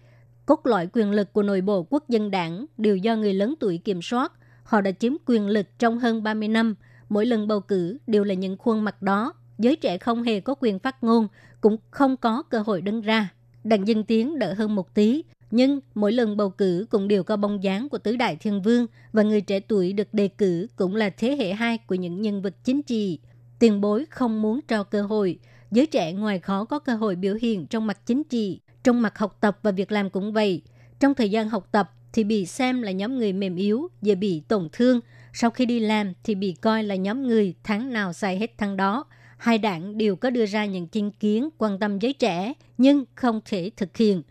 [0.47, 3.79] Cốt lõi quyền lực của nội bộ quốc dân đảng đều do người lớn tuổi
[3.79, 4.33] kiểm soát.
[4.63, 6.75] Họ đã chiếm quyền lực trong hơn 30 năm–
[7.13, 9.33] mỗi lần bầu cử đều là những khuôn mặt đó.
[9.59, 11.29] Giới trẻ không hề có quyền phát ngôn,
[11.61, 13.29] cũng không có cơ hội đứng ra.
[13.65, 17.37] Đặng Dân Tiến đỡ hơn một tí, nhưng mỗi lần bầu cử cũng đều có
[17.37, 20.97] bóng dáng của tứ đại thiên vương và người trẻ tuổi được đề cử cũng
[20.97, 23.19] là thế hệ hai của những nhân vật chính trị.
[23.59, 25.39] Tiền bối không muốn trao cơ hội,
[25.71, 29.19] giới trẻ ngoài khó có cơ hội biểu hiện trong mặt chính trị, trong mặt
[29.19, 30.63] học tập và việc làm cũng vậy.
[31.01, 34.43] Trong thời gian học tập thì bị xem là nhóm người mềm yếu, dễ bị
[34.49, 35.01] tổn thương,
[35.33, 38.77] sau khi đi làm thì bị coi là nhóm người tháng nào xài hết tháng
[38.77, 39.05] đó.
[39.39, 43.41] Hai đảng đều có đưa ra những chính kiến quan tâm giới trẻ nhưng không
[43.45, 44.23] thể thực hiện.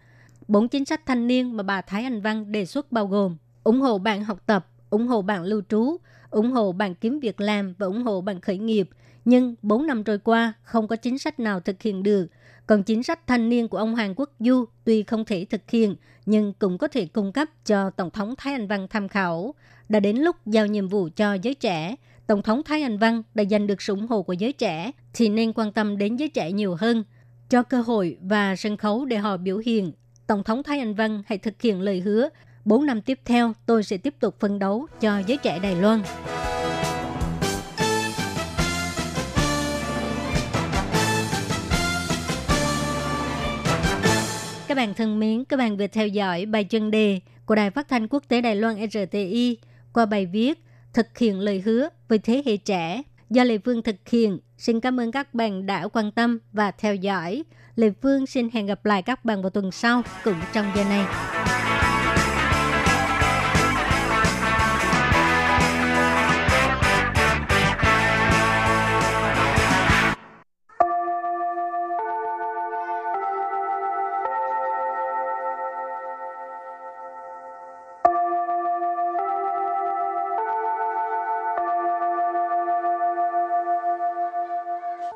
[0.48, 3.82] Bốn chính sách thanh niên mà bà Thái Anh Văn đề xuất bao gồm ủng
[3.82, 5.98] hộ bạn học tập, ủng hộ bạn lưu trú,
[6.30, 8.90] ủng hộ bạn kiếm việc làm và ủng hộ bạn khởi nghiệp.
[9.26, 12.28] Nhưng 4 năm trôi qua, không có chính sách nào thực hiện được.
[12.68, 15.96] Còn chính sách thanh niên của ông Hàn Quốc Du tuy không thể thực hiện,
[16.26, 19.54] nhưng cũng có thể cung cấp cho Tổng thống Thái Anh Văn tham khảo
[19.90, 21.96] đã đến lúc giao nhiệm vụ cho giới trẻ.
[22.28, 25.30] Tổng thống Thái Anh Văn đã giành được sự ủng hộ của giới trẻ thì
[25.30, 27.04] nên quan tâm đến giới trẻ nhiều hơn,
[27.50, 29.92] cho cơ hội và sân khấu để họ biểu hiện.
[30.28, 32.30] Tổng thống Thái Anh Văn hãy thực hiện lời hứa,
[32.66, 36.02] 4 năm tiếp theo tôi sẽ tiếp tục phân đấu cho giới trẻ Đài Loan.
[44.72, 47.88] Các bạn thân mến, các bạn vừa theo dõi bài chân đề của Đài Phát
[47.88, 49.58] thanh Quốc tế Đài Loan RTI
[49.94, 53.96] qua bài viết Thực hiện lời hứa với thế hệ trẻ do Lê Phương thực
[54.10, 54.40] hiện.
[54.58, 57.44] Xin cảm ơn các bạn đã quan tâm và theo dõi.
[57.76, 61.06] Lê Phương xin hẹn gặp lại các bạn vào tuần sau cũng trong giờ này.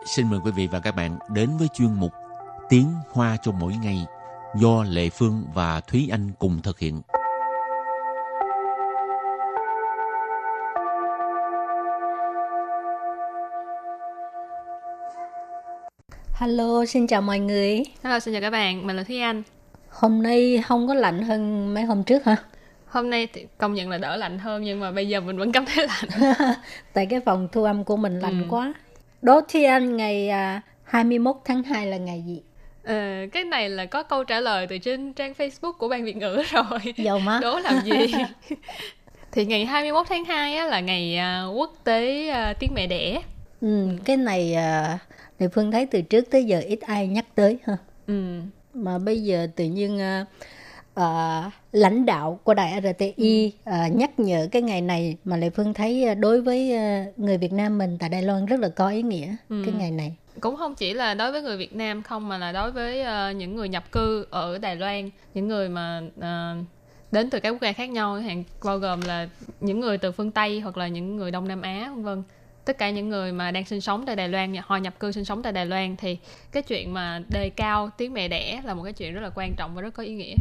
[0.06, 2.12] Xin mời quý vị và các bạn đến với chuyên mục
[2.70, 4.06] Tiếng Hoa cho mỗi ngày
[4.56, 7.02] do Lệ Phương và Thúy Anh cùng thực hiện.
[16.34, 17.84] Hello, xin chào mọi người.
[18.04, 19.44] Hello, xin chào các bạn, mình là Thúy Anh.
[19.90, 22.36] Hôm nay không có lạnh hơn mấy hôm trước hả?
[22.88, 25.52] Hôm nay thì công nhận là đỡ lạnh hơn nhưng mà bây giờ mình vẫn
[25.52, 26.34] cảm thấy lạnh.
[26.94, 28.48] Tại cái phòng thu âm của mình lạnh Ừ.
[28.50, 28.74] quá.
[29.22, 32.42] Đố Thúy Anh ngày à, 21 tháng 2 là ngày gì?
[32.84, 32.96] Ờ,
[33.32, 36.44] cái này là có câu trả lời từ trên trang Facebook của Ban Việt ngữ
[36.52, 36.80] rồi.
[36.98, 37.40] Dầu má.
[37.42, 38.14] Đố làm gì?
[39.32, 43.22] thì ngày 21 tháng 2 á, là ngày à, quốc tế à, tiếng mẹ đẻ.
[43.62, 45.00] Ừ, cái này à,
[45.40, 47.78] Lệ Phương thấy từ trước tới giờ ít ai nhắc tới ha.
[48.08, 48.42] Ừ.
[48.74, 50.00] Mà bây giờ tự nhiên
[50.96, 55.74] à, lãnh đạo của đài RTI à, nhắc nhở cái ngày này mà Lệ Phương
[55.74, 58.90] thấy à, đối với à, người Việt Nam mình tại Đài Loan rất là có
[58.90, 60.16] ý nghĩa cái ngày này.
[60.40, 63.32] cũng không chỉ là đối với người Việt Nam không mà là đối với ờ,
[63.32, 66.56] những người nhập cư ở Đài Loan, những người mà ờ,
[67.12, 69.30] đến từ các quốc gia khác nhau, hạn bao gồm là
[69.60, 72.24] những người từ phương Tây hoặc là những người Đông Nam Á vân vân.
[72.66, 75.26] Tất cả những người mà đang sinh sống tại Đài Loan, họ nhập cư sinh
[75.26, 76.18] sống tại Đài Loan thì
[76.52, 79.54] cái chuyện mà đề cao tiếng mẹ đẻ là một cái chuyện rất là quan
[79.58, 80.36] trọng và rất có ý nghĩa.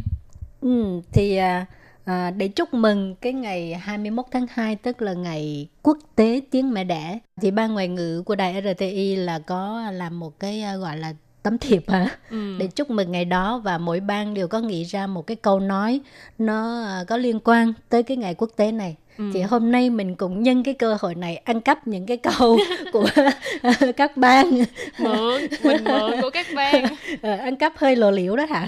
[0.65, 1.65] Ừ, thì à,
[2.05, 6.73] à, để chúc mừng cái ngày 21 tháng 2 tức là ngày quốc tế tiếng
[6.73, 10.75] mẹ đẻ thì ban ngoại ngữ của đài RTI là có làm một cái à,
[10.75, 12.57] gọi là tấm thiệp hả Ừ.
[12.59, 15.59] để chúc mừng ngày đó và mỗi ban đều có nghĩ ra một cái câu
[15.59, 16.01] nói
[16.37, 19.23] nó à, có liên quan tới cái ngày quốc tế này ừ.
[19.33, 22.57] thì hôm nay mình cũng nhân cái cơ hội này ăn cắp những cái câu
[22.93, 23.07] của
[23.97, 24.51] các bang.
[24.99, 26.85] Mượn mình mượn của các bang.
[27.21, 28.67] À, ăn cắp hơi lộ liễu đó hả?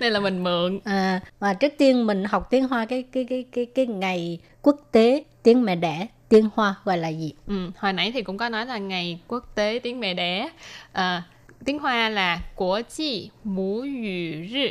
[0.00, 0.80] Đây là mình mượn.
[0.84, 4.76] À, và trước tiên mình học tiếng hoa cái cái cái cái cái ngày quốc
[4.92, 7.32] tế tiếng mẹ đẻ tiếng hoa gọi là gì?
[7.46, 10.48] Ừ, hồi nãy thì cũng có nói là ngày quốc tế tiếng mẹ đẻ.
[10.92, 11.22] À,
[11.64, 14.68] tiếng hoa là quốc tế mũ ngữ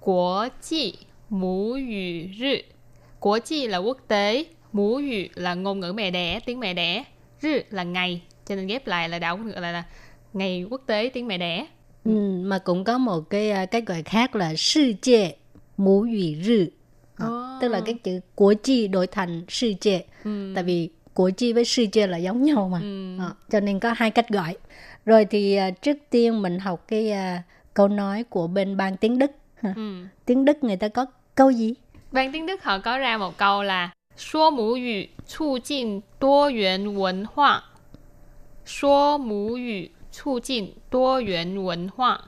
[0.00, 0.92] quốc tế
[1.28, 2.56] mũ ngữ
[3.19, 7.03] Quốc际là quốc tế,母语là ngôn ngữ mẹ đẻ, tiếng mẹ đẻ.
[7.41, 9.83] Rư là ngày, cho nên ghép lại là đảo ngược lại là
[10.33, 11.67] ngày quốc tế tiếng mẹ đẻ.
[12.05, 12.11] Ừ,
[12.43, 15.35] mà cũng có một cái à, cái gọi khác là世界
[15.77, 16.71] 母语日.
[17.17, 17.57] À, Ồ.
[17.61, 20.05] Tức là cái chữ quốc chi đổi thành世界.
[20.23, 20.51] Ừ.
[20.55, 22.79] Tại vì quốc chi với世界là giống nhau mà.
[22.81, 23.17] Ừ.
[23.19, 24.57] Ờ, cho nên có hai cách gọi.
[25.05, 29.19] Rồi thì à, trước tiên mình học cái à, câu nói của bên ban tiếng
[29.19, 29.31] Đức.
[29.55, 29.73] ha.
[29.75, 30.05] Ừ.
[30.25, 31.73] Tiếng Đức người ta có câu gì?
[32.11, 37.63] Ban tiếng Đức họ có ra một câu là 说母语促进多元文化。
[38.63, 42.21] 说母语促进多元文化。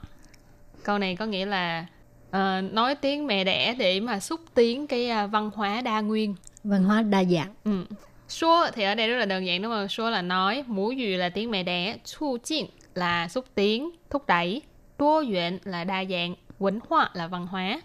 [0.82, 1.86] Câu này có nghĩa là
[2.30, 6.34] ờ, nói tiếng mẹ đẻ để mà xúc tiến cái à, văn hóa đa nguyên.
[6.64, 7.54] Văn hóa đa dạng.
[7.64, 7.84] Ừ.
[8.28, 9.88] Số thì ở đây rất là đơn giản đúng không?
[9.88, 14.26] Số là nói, mũi dùy là tiếng mẹ đẻ, chu chinh là xúc tiến, thúc
[14.26, 14.62] đẩy,
[14.98, 17.80] đua duyện là đa dạng, quấn hóa là văn hóa.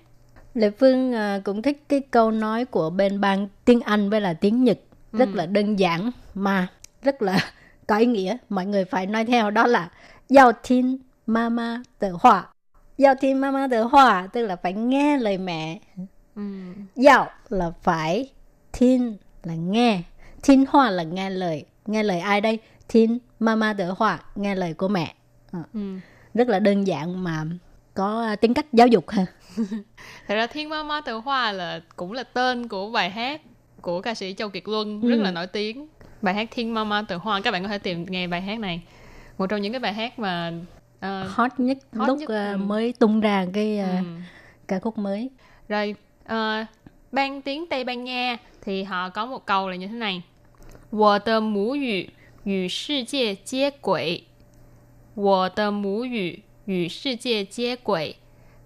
[0.59, 4.35] Lệ Phương à, cũng thích cái câu nói của bên ban tiếng Anh với là
[4.35, 4.79] tiếng Nhật.
[5.13, 6.67] Rất là đơn giản mà
[7.03, 7.41] rất là
[7.87, 8.37] có ý nghĩa.
[8.49, 9.91] Mọi người phải nói theo đó là
[10.29, 12.47] giao tin mama tự họa.
[12.99, 15.79] Giao tin mama tự họa tức là phải nghe lời mẹ.
[16.37, 16.43] Ừ.
[16.97, 18.31] giao là phải
[18.79, 20.03] tin là nghe.
[20.47, 21.65] Tin hoa là nghe lời.
[21.87, 22.59] Nghe lời ai đây?
[22.93, 25.15] Tin mama tự họa nghe lời của mẹ.
[25.53, 25.81] Ờ, Ừ.
[26.35, 27.45] rất là đơn giản mà
[27.95, 29.27] có à, tính cách giáo dục ha
[30.28, 33.42] Thật ra Thiên Ma Ma Tự Hoa là cũng là tên của bài hát
[33.82, 35.22] của ca sĩ Châu Kiệt Luân rất Ừ.
[35.22, 35.88] là nổi tiếng.
[36.22, 38.60] Bài hát Thiên Ma Ma Tự Hoa các bạn có thể tìm nghe bài hát
[38.60, 38.82] này.
[39.38, 40.54] Một trong những cái bài hát mà
[41.00, 42.58] ờ, hot nhất Hot lúc nhất, à, ừ.
[42.58, 44.06] mới tung ra cái à, ừ.
[44.68, 45.30] ca khúc mới
[45.70, 46.66] Rồi, ờ,
[47.12, 50.22] ban tiếng Tây Ban Nha thì họ có một câu là như thế này.
[50.92, 52.10] 我的母语
[52.44, 54.24] 与世界接轨。
[55.16, 58.16] 我的母语与世界接轨.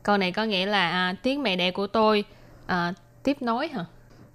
[0.03, 2.25] Câu này có nghĩa là à, tiếng mẹ đẻ của tôi
[2.67, 3.85] à, tiếp nối hả?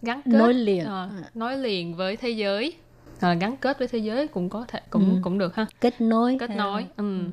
[0.01, 0.85] Gắn kết Nối liền.
[0.85, 2.73] Ờ, nối liền với thế giới.
[3.21, 5.19] Ờ, gắn kết với thế giới cũng có thể cũng Ừ.
[5.23, 7.23] cũng được ha kết nối kết nối ừ.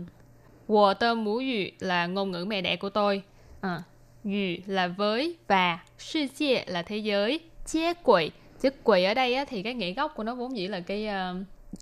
[0.68, 3.22] Wo tơ mũ ngữ là ngôn ngữ mẹ đẻ của tôi
[3.60, 3.82] à,
[4.24, 9.44] ngữ là với và 世界 là thế giới chế quỷ chữ quỷ ở đây á,
[9.48, 11.34] thì cái nghĩa gốc của nó vốn dĩ là cái ờ,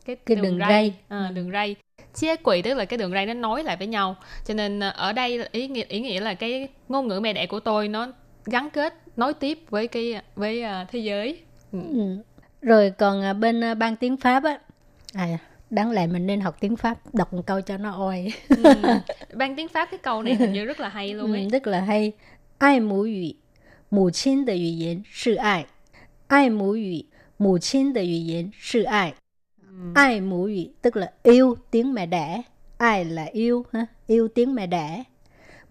[0.04, 0.94] cái, Cái đường ray.
[1.08, 1.34] À, Ừ.
[1.34, 1.76] đường ray
[2.13, 4.89] chế quỷ tức là cái đường ray nó nối lại với nhau cho nên ờ,
[4.89, 7.87] ở đây là ý nghĩa ý nghĩa là cái ngôn ngữ mẹ đẻ của tôi
[7.87, 8.07] nó
[8.45, 11.39] gắn kết nối tiếp với cái với ờ, thế giới
[11.71, 11.79] ừ.
[11.93, 12.17] Ừ.
[12.61, 14.59] rồi còn à, bên à, ban tiếng pháp á
[15.13, 15.37] à
[15.69, 18.63] đáng lẽ mình nên học tiếng pháp đọc một câu cho nó oi Ừ.
[19.33, 21.67] ban tiếng pháp cái câu này hình như rất là hay luôn ấy ừ, rất
[21.67, 22.11] là hay
[22.57, 23.35] ai母语
[23.89, 25.65] 母亲的语言是爱
[26.27, 27.05] 爱母语
[27.37, 29.13] 母亲的语言是爱
[29.93, 32.41] ai mũ ngữ tức là yêu tiếng mẹ đẻ
[32.77, 35.03] ai là yêu ha yêu tiếng mẹ đẻ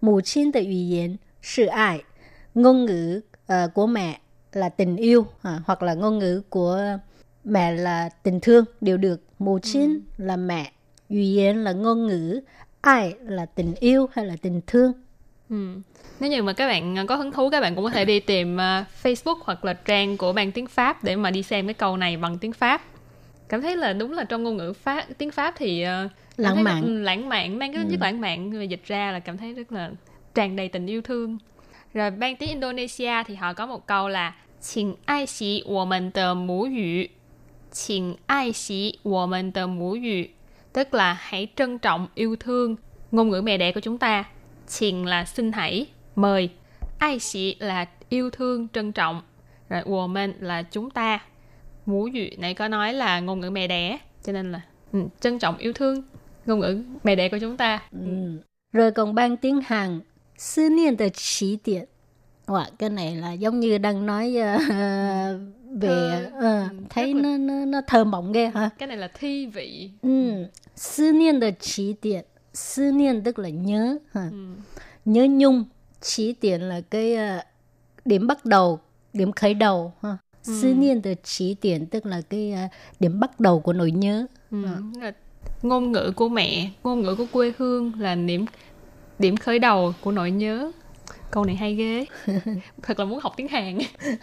[0.01, 2.03] mù chín từ语言是爱
[2.55, 3.21] ngôn ngữ
[3.53, 4.19] uh, của mẹ
[4.51, 6.81] là tình yêu à, hoặc là ngôn ngữ của
[7.43, 10.25] mẹ là tình thương đều được mù chín ừ.
[10.25, 10.71] là mẹ
[11.09, 12.41] ngữ言là ngôn ngữ
[12.81, 14.93] ai là tình yêu hay là tình thương
[15.49, 15.81] ừ.
[16.19, 18.55] nếu như mà các bạn có hứng thú các bạn cũng có thể đi tìm
[18.55, 21.97] uh, Facebook hoặc là trang của ban tiếng Pháp để mà đi xem cái câu
[21.97, 22.81] này bằng tiếng Pháp
[23.52, 26.82] cảm thấy là đúng là trong ngôn ngữ pháp tiếng pháp thì uh, lãng mạn.
[26.82, 28.04] rất, lãng mạn mang cái tính ừ.
[28.04, 29.90] lãng mạn và dịch ra là cảm thấy rất là
[30.34, 31.38] tràn đầy tình yêu thương.
[31.94, 36.10] Rồi ban tiếng Indonesia thì họ có một câu là Xin ai xí của mình
[36.10, 37.04] tờ mũ ngữ
[37.72, 40.24] Xin ai xí của mình tờ mũ ngữ
[40.72, 42.76] Tức là hãy trân trọng yêu thương
[43.10, 44.24] ngôn ngữ mẹ đẻ của chúng ta.
[44.66, 45.86] Xin là xin hãy,
[46.16, 46.50] mời.
[46.98, 49.22] Ai xí là yêu thương, trân trọng.
[49.68, 51.20] Rồi của mình là chúng ta.
[51.86, 54.60] Ngũ ngữ này có nói là ngôn ngữ mẹ đẻ, cho nên là
[54.92, 56.02] ừ, trân trọng yêu thương
[56.46, 57.82] ngôn ngữ mẹ đẻ của chúng ta.
[57.92, 58.40] Ừ.
[58.72, 60.00] Rồi còn ban tiếng Hàn,
[60.38, 61.84] sư niên de chỉ điểm.
[62.46, 64.60] Wow, cái này là giống như đang nói uh,
[65.80, 68.70] về uh, thấy nó, nó nó thơ mộng ghê hả?
[68.78, 69.90] Cái này là thi vị.
[70.02, 70.32] Ừ,
[70.76, 72.24] sư niên de chỉ điểm.
[72.54, 74.28] Sư niên tức là nhớ ha.
[74.30, 74.36] Ừ.
[75.04, 75.64] Nhớ nhung,
[76.00, 77.44] chỉ điểm là cái uh,
[78.04, 78.80] điểm bắt đầu,
[79.12, 80.16] điểm khởi đầu ha.
[80.47, 80.53] Ừ.
[80.61, 84.25] Sư niên de chỉ điểm tức là cái uh, điểm bắt đầu của nỗi nhớ.
[84.51, 84.65] Ừ.
[85.01, 85.11] À.
[85.61, 88.45] Ngôn ngữ của mẹ, ngôn ngữ của quê hương là điểm
[89.19, 90.71] điểm khởi đầu của nỗi nhớ
[91.31, 92.05] câu này hay ghê
[92.81, 93.77] thật là muốn học tiếng hàn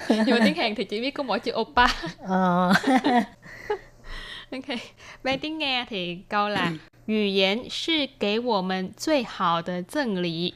[0.08, 1.86] nhưng mà tiếng hàn thì chỉ biết có mỗi chữ oppa
[2.18, 2.72] ờ.
[4.50, 4.78] ok
[5.24, 6.72] ban tiếng nga thì câu là
[7.06, 10.54] 语言是给我们最好的赠礼。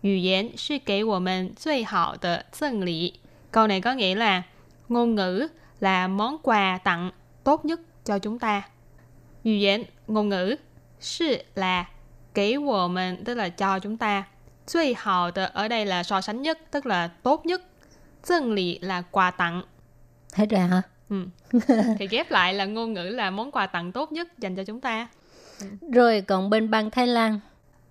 [0.00, 3.20] 语言是给我们最好的赠礼.
[3.52, 4.42] Câu này có nghĩa là
[4.88, 5.48] ngôn ngữ
[5.80, 7.10] là món quà tặng
[7.44, 8.62] tốt nhất cho chúng ta.
[9.44, 10.56] 语言 ngôn ngữ,
[11.00, 11.86] sư là
[12.34, 14.24] 给我们 tức là cho chúng ta.
[14.66, 17.62] 最好的 ở đây là so sánh nhất, tức là tốt nhất.
[18.24, 19.62] Dân lì là quà tặng.
[20.32, 20.82] Hết rồi hả?
[21.08, 21.24] Ừ.
[21.98, 24.80] Thì ghép lại là ngôn ngữ là món quà tặng tốt nhất dành cho chúng
[24.80, 25.08] ta.
[25.92, 27.40] Rồi còn bên bang Thái Lan,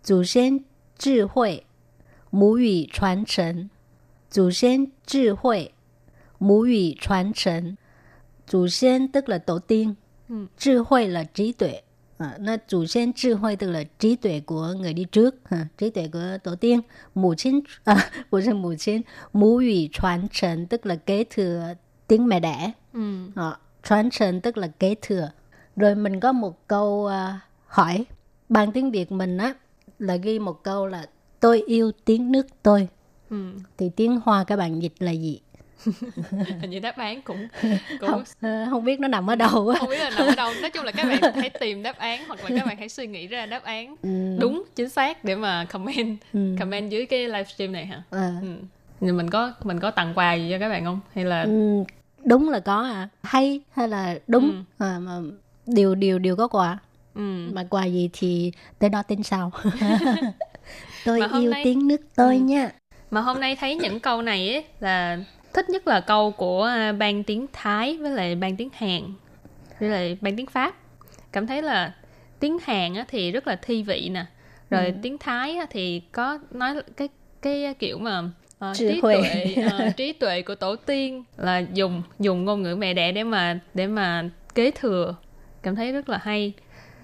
[0.04, 0.60] Chủ sen
[0.98, 1.62] trí huệ,
[2.32, 3.68] mũ ngữ truyền 承.
[4.32, 5.70] Chủ sen trí huệ,
[6.44, 7.76] mũ ngữ truyền 承.
[8.48, 9.94] Chủ sen tức là tổ tiên,
[10.30, 10.36] ừ.
[10.58, 11.82] trí huệ là trí tuệ.
[12.18, 15.68] À, nó chủ sen trí huệ tức là trí tuệ của người đi trước, à,
[15.78, 16.82] trí tuệ của tổ tiên.
[17.16, 17.96] Mũ chín, à,
[18.32, 19.02] không phải mũ chín,
[19.34, 21.64] mũ ngữ truyền 承 tức là kế thừa
[22.08, 22.72] tiếng mẹ đẻ.
[22.94, 23.28] Ừ.
[23.36, 23.58] À,
[23.90, 25.30] truyền 承 tức là kế thừa.
[25.76, 28.06] Rồi mình có một câu uh, hỏi
[28.50, 29.54] bằng tiếng Việt mình á
[30.00, 32.88] là ghi một câu là tôi yêu tiếng nước tôi
[33.30, 33.52] ừ.
[33.78, 35.42] thì tiếng Hoa các bạn dịch là gì
[36.61, 37.49] Hình như đáp án cũng
[38.01, 40.53] cũng không, ờ, không biết nó nằm ở đâu không biết là nằm ở đâu
[40.61, 43.07] nói chung là các bạn hãy tìm đáp án hoặc là các bạn hãy suy
[43.07, 44.37] nghĩ ra đáp án ừ.
[44.41, 46.57] đúng chính xác để mà comment ừ.
[46.59, 48.33] comment dưới cái livestream này hả à.
[49.01, 49.13] ừ.
[49.13, 51.85] Mình có mình có tặng quà gì cho các bạn không hay là ừ,
[52.25, 54.87] đúng là có à hay hay là đúng ừ.
[54.87, 55.21] à, mà
[55.67, 56.79] điều điều điều có quà
[57.15, 57.51] ừ.
[57.53, 59.53] mà quà gì thì tới đó tính sau
[61.05, 61.65] tôi yêu nay...
[61.65, 62.41] tiếng nước tôi ừ.
[62.41, 62.71] nha
[63.11, 65.19] mà hôm nay thấy những câu này ấy là
[65.55, 69.03] thích nhất là câu của à, ban tiếng Thái với lại ban tiếng Hàn
[69.81, 70.75] với lại ban tiếng Pháp
[71.33, 71.95] cảm thấy là
[72.41, 74.27] tiếng Hàn á, thì rất là thi vị nè
[74.71, 74.93] rồi ừ.
[75.03, 77.09] tiếng Thái á, thì có nói cái
[77.43, 78.23] cái kiểu mà
[78.71, 82.95] uh, trí tuệ uh, trí tuệ của tổ tiên là dùng dùng ngôn ngữ mẹ
[82.95, 85.17] đẻ để mà để mà kế thừa
[85.63, 86.53] cảm thấy rất là hay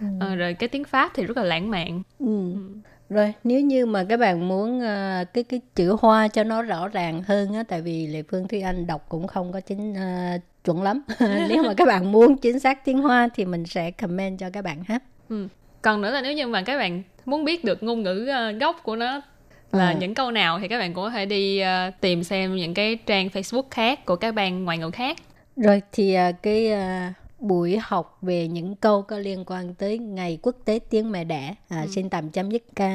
[0.00, 0.06] ừ.
[0.20, 2.26] à, rồi cái tiếng pháp thì rất là lãng mạn ừ.
[2.26, 2.89] Ừ.
[3.10, 6.88] rồi nếu như mà các bạn muốn uh, cái cái chữ hoa cho nó rõ
[6.88, 10.40] ràng hơn á tại vì lệ phương thúy anh đọc cũng không có chính uh,
[10.64, 11.02] chuẩn lắm
[11.48, 14.64] nếu mà các bạn muốn chính xác tiếng hoa thì mình sẽ comment cho các
[14.64, 15.48] bạn ha ừ.
[15.82, 18.80] còn nữa là nếu như mà các bạn muốn biết được ngôn ngữ uh, gốc
[18.82, 19.20] của nó
[19.72, 19.96] là à.
[20.00, 22.96] những câu nào thì các bạn cũng có thể đi uh, tìm xem những cái
[23.06, 25.16] trang Facebook khác của các bang ngoại ngữ khác.
[25.56, 30.38] Rồi thì uh, cái uh, buổi học về những câu có liên quan tới ngày
[30.42, 31.54] quốc tế tiếng mẹ đẻ.
[31.68, 31.88] À, ừ.
[31.90, 32.88] xin tạm chấm dứt ca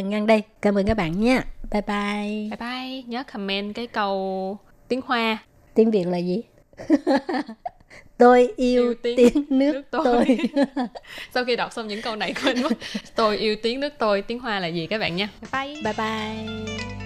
[0.00, 0.42] ngang đây.
[0.62, 2.50] Cảm ơn các bạn nha bye bye.
[2.50, 3.02] Bye bye.
[3.02, 5.38] Nhớ comment cái câu tiếng hoa.
[5.74, 6.42] Tiếng việt là gì?
[8.18, 10.38] Tôi yêu, yêu tiếng, tiếng nước, nước tôi, tôi.
[11.34, 12.72] sau khi đọc xong những câu này quên mất.
[13.14, 15.82] Tôi yêu tiếng nước tôi tiếng hoa là gì các bạn nha bye bye.
[15.82, 17.05] Bye bye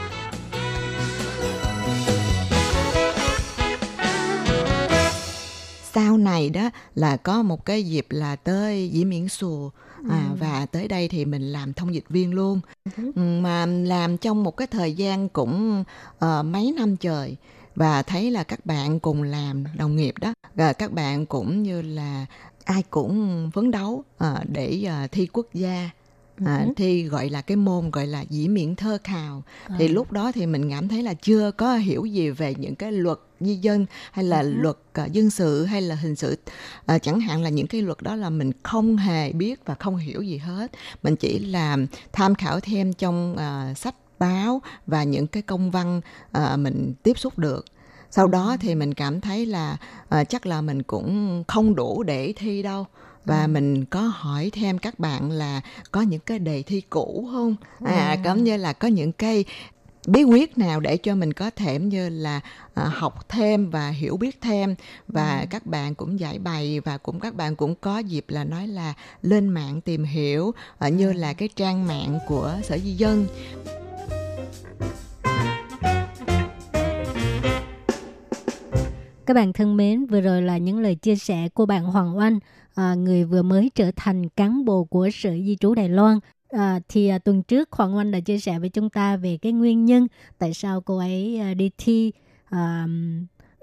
[6.41, 9.71] Này đó là có một cái dịp là tới dĩ miễn xù.
[10.09, 10.35] À, ừ.
[10.39, 12.61] và tới đây thì mình làm thông dịch viên luôn.
[12.97, 13.11] Ừ.
[13.15, 15.83] mà làm trong một cái thời gian cũng
[16.25, 17.35] uh, mấy năm trời.
[17.75, 20.33] Và thấy là các bạn cùng làm đồng nghiệp đó.
[20.55, 22.25] Và các bạn cũng như là
[22.63, 25.89] ai cũng phấn đấu uh, để uh, thi quốc gia
[26.45, 29.43] à, thi gọi là cái môn gọi là dĩ miễn thơ khào.
[29.65, 32.75] Uh thì lúc đó thì mình cảm thấy là chưa có hiểu gì về những
[32.75, 36.37] cái luật di dân hay là uh luật uh, dân sự hay là hình sự.
[36.95, 39.97] Uh, chẳng hạn là những cái luật đó là mình không hề biết và không
[39.97, 40.71] hiểu gì hết.
[41.03, 41.77] Mình chỉ là
[42.11, 46.01] tham khảo thêm trong uh, sách báo và những cái công văn
[46.37, 47.65] uh, mình tiếp xúc được.
[48.11, 49.77] Sau đó thì mình cảm thấy là
[50.15, 52.85] uh, chắc là mình cũng không đủ để thi đâu
[53.25, 53.47] và ừ.
[53.47, 57.55] mình có hỏi thêm các bạn là có những cái đề thi cũ không
[57.85, 58.21] à ừ.
[58.25, 59.45] giống như là có những cái
[60.07, 64.17] bí quyết nào để cho mình có thể như là uh, học thêm và hiểu
[64.17, 64.75] biết thêm
[65.07, 65.45] và ừ.
[65.49, 68.93] các bạn cũng giải bày và cũng các bạn cũng có dịp là nói là
[69.21, 70.53] lên mạng tìm hiểu
[70.87, 73.27] uh, như là cái trang mạng của sở di dân
[79.25, 82.39] Các bạn thân mến, vừa rồi là những lời chia sẻ của bạn Hoàng Oanh,
[82.75, 86.19] à, người vừa mới trở thành cán bộ của Sở Di trú Đài Loan.
[86.49, 89.51] À, thì à, tuần trước Hoàng Oanh đã chia sẻ với chúng ta về cái
[89.51, 90.07] nguyên nhân
[90.37, 92.11] tại sao cô ấy à, đi thi
[92.49, 92.87] à,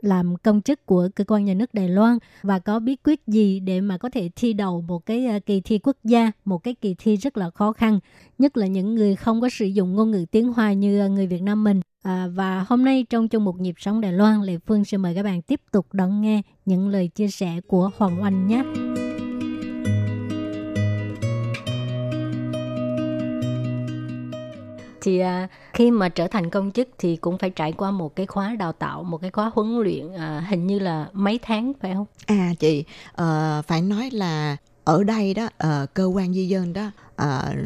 [0.01, 3.61] làm công chức của cơ quan nhà nước Đài Loan và có bí quyết gì
[3.61, 6.75] để mà có thể thi đầu một cái à, kỳ thi quốc gia, một cái
[6.75, 8.01] kỳ thi rất là khó khăn,
[8.39, 11.27] nhất là những người không có sử dụng ngôn ngữ tiếng Hoa như à, người
[11.27, 11.81] Việt Nam mình.
[12.03, 15.15] À, và hôm nay trong chung một nhịp sống Đài Loan, Lệ Phương sẽ mời
[15.15, 18.88] các bạn tiếp tục đón nghe những lời chia sẻ của Hoàng Oanh nhé.
[25.01, 28.27] Thì à, khi mà trở thành công chức thì cũng phải trải qua một cái
[28.27, 31.95] khóa đào tạo một cái khóa huấn luyện à, hình như là mấy tháng phải
[31.95, 32.07] không?
[32.27, 32.85] À chị
[33.23, 36.91] uh, phải nói là ở đây đó uh, cơ quan di dân đó
[37.23, 37.57] uh,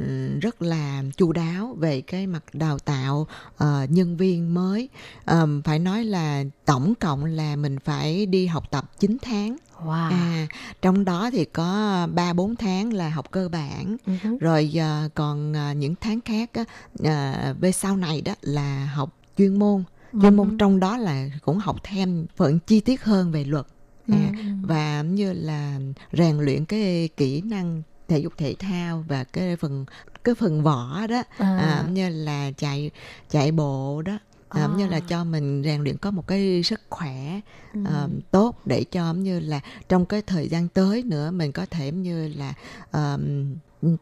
[0.41, 4.89] rất là chu đáo về cái mặt đào tạo uh, nhân viên mới.
[5.27, 9.57] Um, phải nói là tổng cộng là mình phải đi học tập 9 tháng.
[9.85, 10.11] Wow.
[10.11, 10.47] À,
[10.83, 14.39] trong đó thì có 3 4 tháng là học cơ bản, uh-huh.
[14.39, 16.65] rồi uh, còn uh, những tháng khác á
[17.01, 19.85] uh, về sau này đó là học chuyên môn.
[20.13, 20.37] Chuyên uh-huh.
[20.37, 23.67] môn trong đó là cũng học thêm phần chi tiết hơn về luật.
[24.09, 24.67] À, uh-huh.
[24.67, 25.79] và như là
[26.13, 29.85] rèn luyện cái kỹ năng thể dục thể thao và cái phần
[30.25, 31.59] cái phần võ đó à.
[31.59, 32.91] À, như là chạy
[33.31, 34.19] chạy bộ đó
[34.61, 34.69] à.
[34.77, 37.41] như là cho mình rèn luyện có một cái sức khỏe
[37.75, 37.81] ừ.
[37.81, 41.91] uh, tốt để cho như là trong cái thời gian tới nữa mình có thể
[41.91, 42.55] như là
[42.97, 43.21] uh,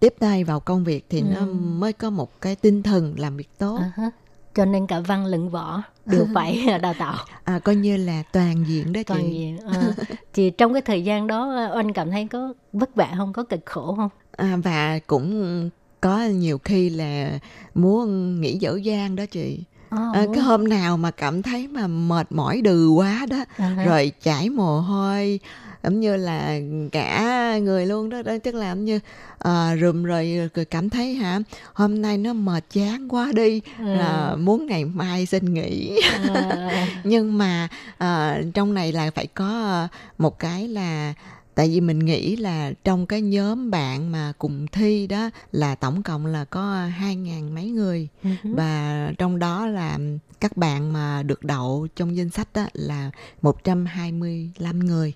[0.00, 1.26] tiếp tay vào công việc thì ừ.
[1.34, 3.80] nó mới có một cái tinh thần làm việc tốt.
[3.96, 4.10] Uh-huh
[4.54, 7.24] cho nên cả văn lẫn võ đều phải đào tạo.
[7.44, 9.94] À coi như là toàn diện đó toàn chị diện à,
[10.32, 13.32] thì trong cái thời gian đó anh cảm thấy có vất vả không?
[13.32, 14.10] Có cực khổ không?
[14.36, 17.38] À, và cũng có nhiều khi là
[17.74, 21.86] muốn nghỉ dở dang đó chị à, à, cái hôm nào mà cảm thấy mà
[21.86, 25.40] mệt mỏi đừ quá đó à, rồi chảy mồ hôi
[25.82, 26.58] giống như là
[26.92, 29.00] cả người luôn đó, đó tức là giống như
[29.48, 31.40] uh, rùm rồi, rồi cảm thấy hả
[31.72, 33.84] hôm nay nó mệt chán quá đi ừ.
[33.84, 36.00] là muốn ngày mai xin nghỉ
[36.34, 36.88] à.
[37.04, 37.68] nhưng mà
[38.04, 39.88] uh, trong này là phải có
[40.18, 41.14] một cái là
[41.60, 46.02] tại vì mình nghĩ là trong cái nhóm bạn mà cùng thi đó là tổng
[46.02, 48.54] cộng là có hai ngàn mấy người uh-huh.
[48.56, 49.98] và trong đó là
[50.40, 53.10] các bạn mà được đậu trong danh sách đó là
[53.42, 55.12] 125 người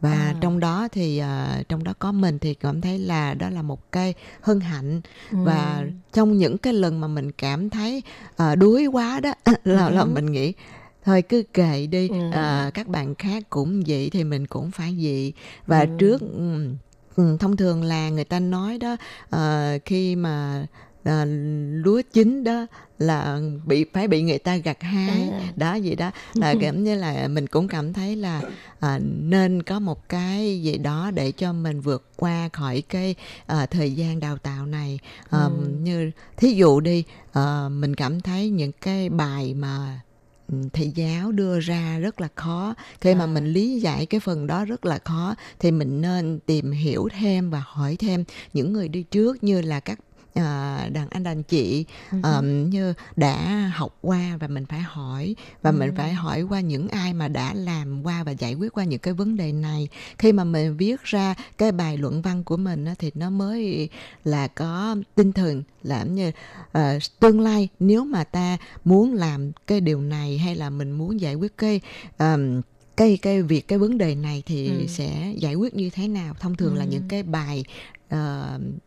[0.00, 0.34] và à.
[0.40, 3.92] trong đó thì uh, trong đó có mình thì cảm thấy là đó là một
[3.92, 5.38] cái hân hạnh ừ.
[5.44, 8.02] và trong những cái lần mà mình cảm thấy
[8.42, 9.32] uh, đuối quá đó
[9.64, 9.94] là, ừ.
[9.94, 10.52] là mình nghĩ
[11.06, 12.30] thôi cứ kệ đi ừ.
[12.32, 15.32] à, các bạn khác cũng vậy thì mình cũng phải vậy
[15.66, 15.86] và ừ.
[15.98, 16.22] trước
[17.16, 18.96] ừ, thông thường là người ta nói đó
[19.36, 20.66] uh, khi mà
[21.04, 21.24] à,
[21.72, 22.66] lúa chín đó
[22.98, 25.40] là bị phải bị người ta gặt hái à.
[25.56, 28.42] đó vậy đó là cảm như là mình cũng cảm thấy là
[28.80, 33.14] à, nên có một cái gì đó để cho mình vượt qua khỏi cái
[33.46, 34.98] à, thời gian đào tạo này
[35.30, 35.50] à, ừ.
[35.80, 40.00] như thí dụ đi à, mình cảm thấy những cái bài mà
[40.72, 43.14] thầy giáo đưa ra rất là khó khi à.
[43.14, 47.08] mà mình lý giải cái phần đó rất là khó thì mình nên tìm hiểu
[47.18, 49.98] thêm và hỏi thêm những người đi trước như là các
[50.36, 55.72] uh, đàn anh đàn chị um, như đã học qua và mình phải hỏi và
[55.72, 58.98] mình phải hỏi qua những ai mà đã làm qua và giải quyết qua những
[58.98, 59.88] cái vấn đề này.
[60.18, 63.88] Khi mà mình viết ra cái bài luận văn của mình á, thì nó mới
[64.24, 66.28] là có tinh thần làm như
[66.78, 67.68] uh, tương lai.
[67.80, 71.80] Nếu mà ta muốn làm cái điều này hay là mình muốn giải quyết cái
[72.18, 72.60] um,
[72.96, 74.86] cái cái việc cái vấn đề này thì ừ.
[74.88, 76.78] sẽ giải quyết như thế nào thông thường ừ.
[76.78, 77.64] là những cái bài
[78.14, 78.18] uh,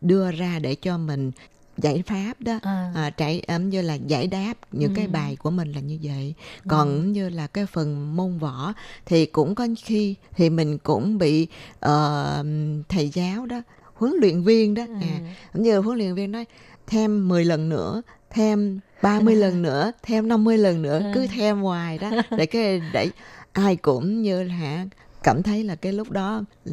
[0.00, 1.30] đưa ra để cho mình
[1.78, 2.92] giải pháp đó à.
[2.94, 4.96] À, trải um, như là giải đáp những ừ.
[4.96, 6.34] cái bài của mình là như vậy
[6.68, 7.02] còn ừ.
[7.02, 8.72] như là cái phần môn võ
[9.06, 11.46] thì cũng có khi thì mình cũng bị
[11.86, 12.46] uh,
[12.88, 13.62] thầy giáo đó
[13.94, 14.94] huấn luyện viên đó ừ.
[15.02, 15.20] à,
[15.54, 16.44] như huấn luyện viên nói
[16.86, 21.98] thêm 10 lần nữa thêm 30 lần nữa thêm 50 lần nữa cứ thêm hoài
[21.98, 23.10] đó để cái để
[23.52, 24.86] ai cũng như là
[25.22, 26.72] cảm thấy là cái lúc đó ừ,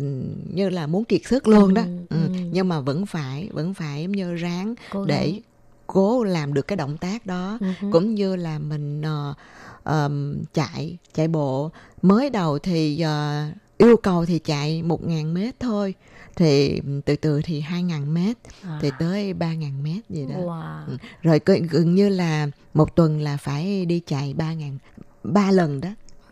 [0.54, 2.30] như là muốn kiệt sức luôn đó ừ, ừ.
[2.52, 5.42] nhưng mà vẫn phải vẫn phải như ráng cố để gắng.
[5.88, 7.92] cố làm được cái động tác đó uh-huh.
[7.92, 9.38] cũng như là mình uh,
[9.84, 11.72] um, chạy chạy bộ
[12.02, 15.94] mới đầu thì uh, yêu cầu thì chạy một ngàn mét thôi
[16.36, 18.80] thì từ từ thì hai ngàn mét à.
[18.82, 20.98] thì tới ba ngàn mét gì đó wow.
[21.22, 24.78] rồi gần như là một tuần là phải đi chạy ba ngàn
[25.24, 25.90] ba lần đó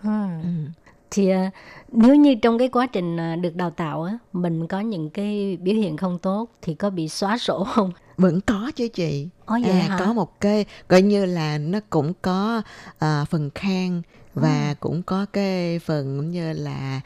[0.07, 0.39] à.
[0.43, 0.71] ừ
[1.15, 1.51] thì à,
[1.91, 5.57] nếu như trong cái quá trình à, được đào tạo á mình có những cái
[5.61, 9.57] biểu hiện không tốt thì có bị xóa sổ không vẫn có chứ chị Ồ,
[9.63, 9.97] vậy à, hả?
[9.99, 14.01] có một cái coi như là nó cũng có uh, phần khen
[14.33, 14.75] và ừ.
[14.79, 17.01] cũng có cái phần như là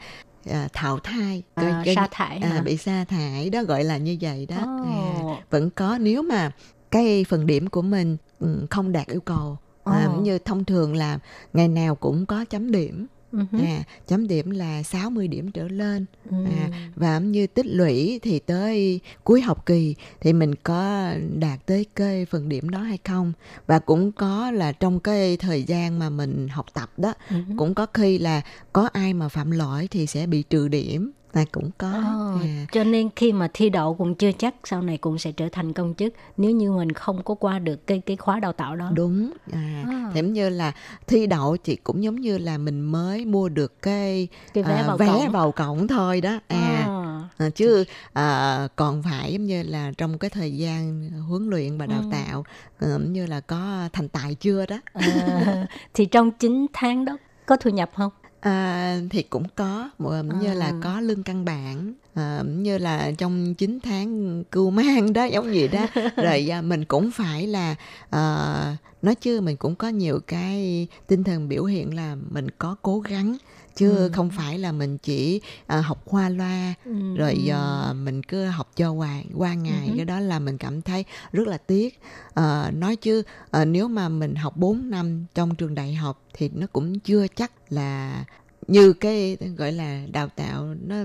[0.50, 4.16] à, thảo thai à, cái, sa thải à, bị sa thải đó gọi là như
[4.20, 4.86] vậy đó oh.
[4.86, 6.50] à, vẫn có nếu mà
[6.90, 9.58] cái phần điểm của mình ừ, không đạt yêu cầu
[9.90, 9.96] oh.
[9.96, 11.18] à, như thông thường là
[11.52, 13.66] ngày nào cũng có chấm điểm uh-huh.
[13.66, 16.46] à, chấm điểm là 60 điểm trở lên uh-huh.
[16.46, 21.86] à, và như tích lũy thì tới cuối học kỳ thì mình có đạt tới
[21.94, 23.32] cái phần điểm đó hay không
[23.66, 27.56] và cũng có là trong cái thời gian mà mình học tập đó uh-huh.
[27.56, 28.40] cũng có khi là
[28.72, 32.66] có ai mà phạm lỗi thì sẽ bị trừ điểm là cũng có oh, à.
[32.72, 35.72] cho nên khi mà thi đậu cũng chưa chắc sau này cũng sẽ trở thành
[35.72, 38.90] công chức nếu như mình không có qua được cái cái khóa đào tạo đó
[38.94, 40.10] đúng à, à.
[40.14, 40.72] giống như là
[41.06, 44.86] thi đậu chị cũng giống như là mình mới mua được cái, cái vé, à,
[44.86, 45.32] vào, vé cổng.
[45.32, 47.20] vào cổng thôi đó à, à.
[47.38, 51.86] à chứ à, còn phải giống như là trong cái thời gian huấn luyện và
[51.86, 52.08] đào ừ.
[52.12, 52.44] tạo
[52.80, 57.16] giống như là có thành tài chưa đó à, thì trong 9 tháng đó
[57.46, 58.10] có thu nhập không
[58.40, 60.22] À, thì cũng có à.
[60.40, 65.24] như là có lương căn bản à, như là trong 9 tháng cưu mang đó
[65.24, 65.86] giống gì đó
[66.16, 67.74] rồi à, mình cũng phải là
[68.10, 72.76] à, nói chứ mình cũng có nhiều cái tinh thần biểu hiện là mình có
[72.82, 73.36] cố gắng
[73.80, 74.10] chứ ừ.
[74.12, 77.16] không phải là mình chỉ à, học qua loa ừ.
[77.16, 79.92] rồi uh, mình cứ học cho qua qua ngày ừ.
[79.96, 82.00] cái đó là mình cảm thấy rất là tiếc
[82.34, 86.50] à, nói chứ à, nếu mà mình học 4 năm trong trường đại học thì
[86.54, 88.24] nó cũng chưa chắc là
[88.66, 90.96] như cái gọi là đào tạo nó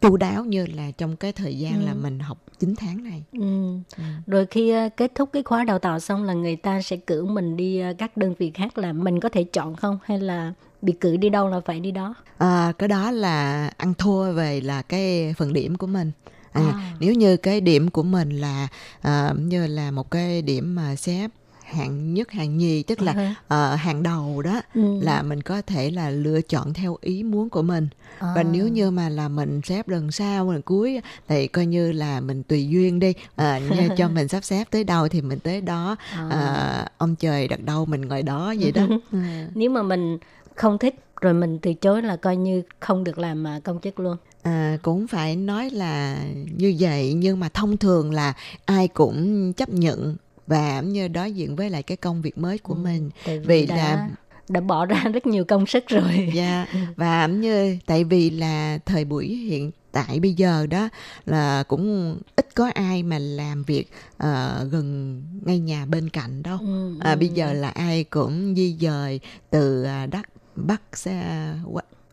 [0.00, 1.86] chu đáo như là trong cái thời gian ừ.
[1.86, 3.22] là mình học 9 tháng này.
[3.32, 3.76] Ừ.
[3.96, 4.02] Ừ.
[4.26, 7.56] Rồi khi kết thúc cái khóa đào tạo xong là người ta sẽ cử mình
[7.56, 10.52] đi các đơn vị khác là mình có thể chọn không hay là
[10.82, 12.14] bị cử đi đâu là phải đi đó?
[12.38, 16.12] À, cái đó là ăn thua về là cái phần điểm của mình.
[16.52, 16.94] À, à.
[17.00, 18.68] nếu như cái điểm của mình là
[19.08, 21.28] uh, như là một cái điểm mà xếp
[21.72, 23.74] hạng nhất hạng nhì tức là uh-huh.
[23.74, 25.00] uh, hàng đầu đó ừ.
[25.02, 28.32] là mình có thể là lựa chọn theo ý muốn của mình à.
[28.36, 32.20] và nếu như mà là mình xếp lần sau lần cuối thì coi như là
[32.20, 33.44] mình tùy duyên đi uh,
[33.96, 36.84] cho mình sắp xếp tới đâu thì mình tới đó à.
[36.84, 39.18] uh, ông trời đặt đâu mình ngồi đó vậy đó ừ.
[39.54, 40.18] nếu mà mình
[40.56, 44.16] không thích rồi mình từ chối là coi như không được làm công chức luôn.
[44.42, 46.24] À, cũng phải nói là
[46.56, 48.32] như vậy nhưng mà thông thường là
[48.64, 52.74] ai cũng chấp nhận và như đối diện với lại cái công việc mới của
[52.74, 53.10] ừ, mình.
[53.24, 54.08] vì, vì đã, là
[54.48, 56.30] đã bỏ ra rất nhiều công sức rồi.
[56.34, 60.88] Dạ và như tại vì là thời buổi hiện tại bây giờ đó
[61.26, 66.58] là cũng ít có ai mà làm việc uh, gần ngay nhà bên cạnh đâu.
[66.60, 67.18] Ừ, à, ừ.
[67.18, 70.26] bây giờ là ai cũng di dời từ uh, đất
[70.56, 70.82] bắc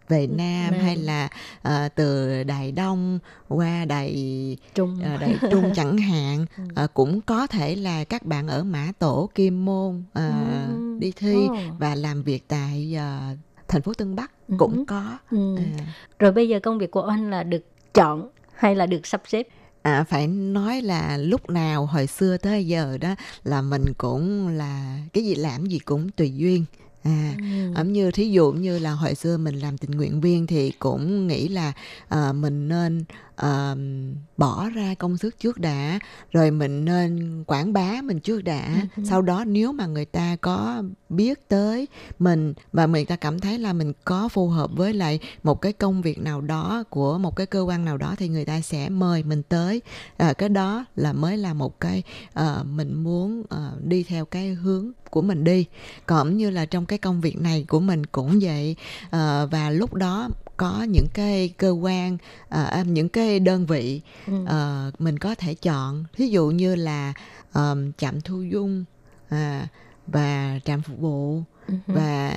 [0.09, 0.81] về Nam, Nam.
[0.81, 1.29] hay là
[1.67, 6.45] uh, từ Đài Đông qua Đài Trung, uh, Đài Trung chẳng hạn
[6.83, 10.97] uh, cũng có thể là các bạn ở Mã Tổ Kim Môn uh, ừ.
[10.99, 11.57] đi thi oh.
[11.79, 13.37] và làm việc tại uh,
[13.67, 14.55] thành phố Tân Bắc ừ.
[14.59, 15.17] cũng có.
[15.31, 15.57] Ừ.
[15.57, 15.85] À.
[16.19, 19.47] Rồi bây giờ công việc của anh là được chọn hay là được sắp xếp?
[19.81, 24.99] À, phải nói là lúc nào hồi xưa tới giờ đó là mình cũng là
[25.13, 26.65] cái gì làm gì cũng tùy duyên
[27.03, 27.35] à
[27.75, 27.83] ừ.
[27.83, 31.47] như thí dụ như là hồi xưa mình làm tình nguyện viên thì cũng nghĩ
[31.47, 31.73] là
[32.13, 33.03] uh, mình nên
[33.45, 33.77] uh,
[34.37, 35.99] bỏ ra công sức trước đã
[36.31, 38.69] rồi mình nên quảng bá mình trước đã.
[38.95, 39.05] Uh-huh.
[39.05, 41.87] sau đó nếu mà người ta có biết tới
[42.19, 45.73] mình và người ta cảm thấy là mình có phù hợp với lại một cái
[45.73, 48.89] công việc nào đó của một cái cơ quan nào đó thì người ta sẽ
[48.89, 49.81] mời mình tới.
[50.17, 52.03] À, cái đó là mới là một cái
[52.39, 55.65] uh, mình muốn uh, đi theo cái hướng của mình đi.
[56.05, 58.75] Còn như là trong cái công việc này của mình cũng vậy
[59.05, 59.11] uh,
[59.51, 60.29] và lúc đó
[60.59, 62.17] có những cái cơ quan
[62.55, 64.01] uh, những cái đơn vị
[64.31, 67.13] uh, mình có thể chọn ví dụ như là
[67.53, 68.85] um, trạm thu dung
[69.25, 69.37] uh,
[70.07, 71.79] và trạm phục vụ uh-huh.
[71.87, 72.33] và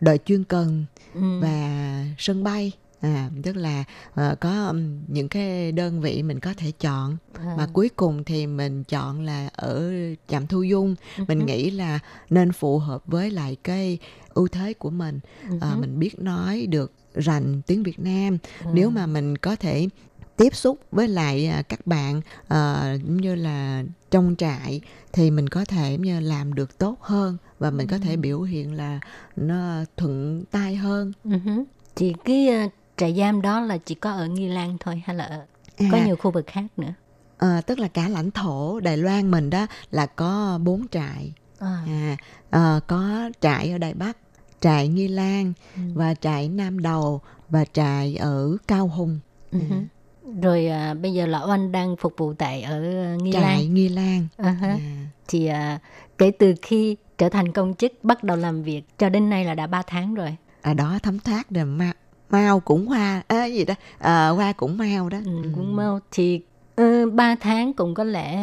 [0.00, 0.84] đội chuyên cần
[1.14, 1.40] uh-huh.
[1.40, 3.84] và sân bay à tức là
[4.20, 7.54] uh, có um, những cái đơn vị mình có thể chọn à.
[7.58, 9.92] mà cuối cùng thì mình chọn là ở
[10.28, 11.24] trạm thu dung uh-huh.
[11.28, 11.98] mình nghĩ là
[12.30, 13.98] nên phù hợp với lại cái
[14.34, 15.74] ưu thế của mình uh-huh.
[15.74, 18.70] uh, mình biết nói được rành tiếng Việt Nam ừ.
[18.74, 19.88] nếu mà mình có thể
[20.36, 24.80] tiếp xúc với lại à, các bạn uh, như là trong trại
[25.12, 28.16] thì mình có thể như làm được tốt hơn và mình có thể ừ.
[28.16, 29.00] biểu hiện là
[29.36, 31.12] nó thuận tay hơn.
[31.24, 31.64] Uh-huh.
[31.96, 35.24] Thì cái uh, trại giam đó là chỉ có ở Nghi Lan thôi hay là
[35.24, 35.46] ở,
[35.76, 36.92] à, có nhiều khu vực khác nữa?
[37.38, 41.32] À, tức là cả lãnh thổ Đài Loan mình đó là có bốn trại.
[41.58, 41.84] À.
[41.86, 42.16] À,
[42.50, 44.16] à, có trại ở Đài Bắc
[44.60, 45.82] trại Nghi Lan ừ.
[45.94, 49.20] và trại Nam Đầu và trại ở Cao Hùng.
[49.52, 49.58] Ừ.
[49.70, 49.76] Ừ.
[50.42, 52.80] Rồi à, bây giờ là Oanh đang phục vụ tại ở
[53.22, 53.56] Nghi trại Lan.
[53.56, 54.28] Trại Nghi Lan.
[54.38, 54.62] Uh-huh.
[54.62, 54.78] À.
[55.28, 55.78] Thì à,
[56.18, 59.54] kể từ khi trở thành công chức bắt đầu làm việc cho đến nay là
[59.54, 60.36] đã 3 tháng rồi.
[60.62, 61.92] À đó thấm thoát rồi mà
[62.30, 66.40] mau cũng hoa à, gì đó à, hoa cũng mau đó ừ, cũng mau thì
[66.80, 68.36] uh, 3 tháng cũng có lẽ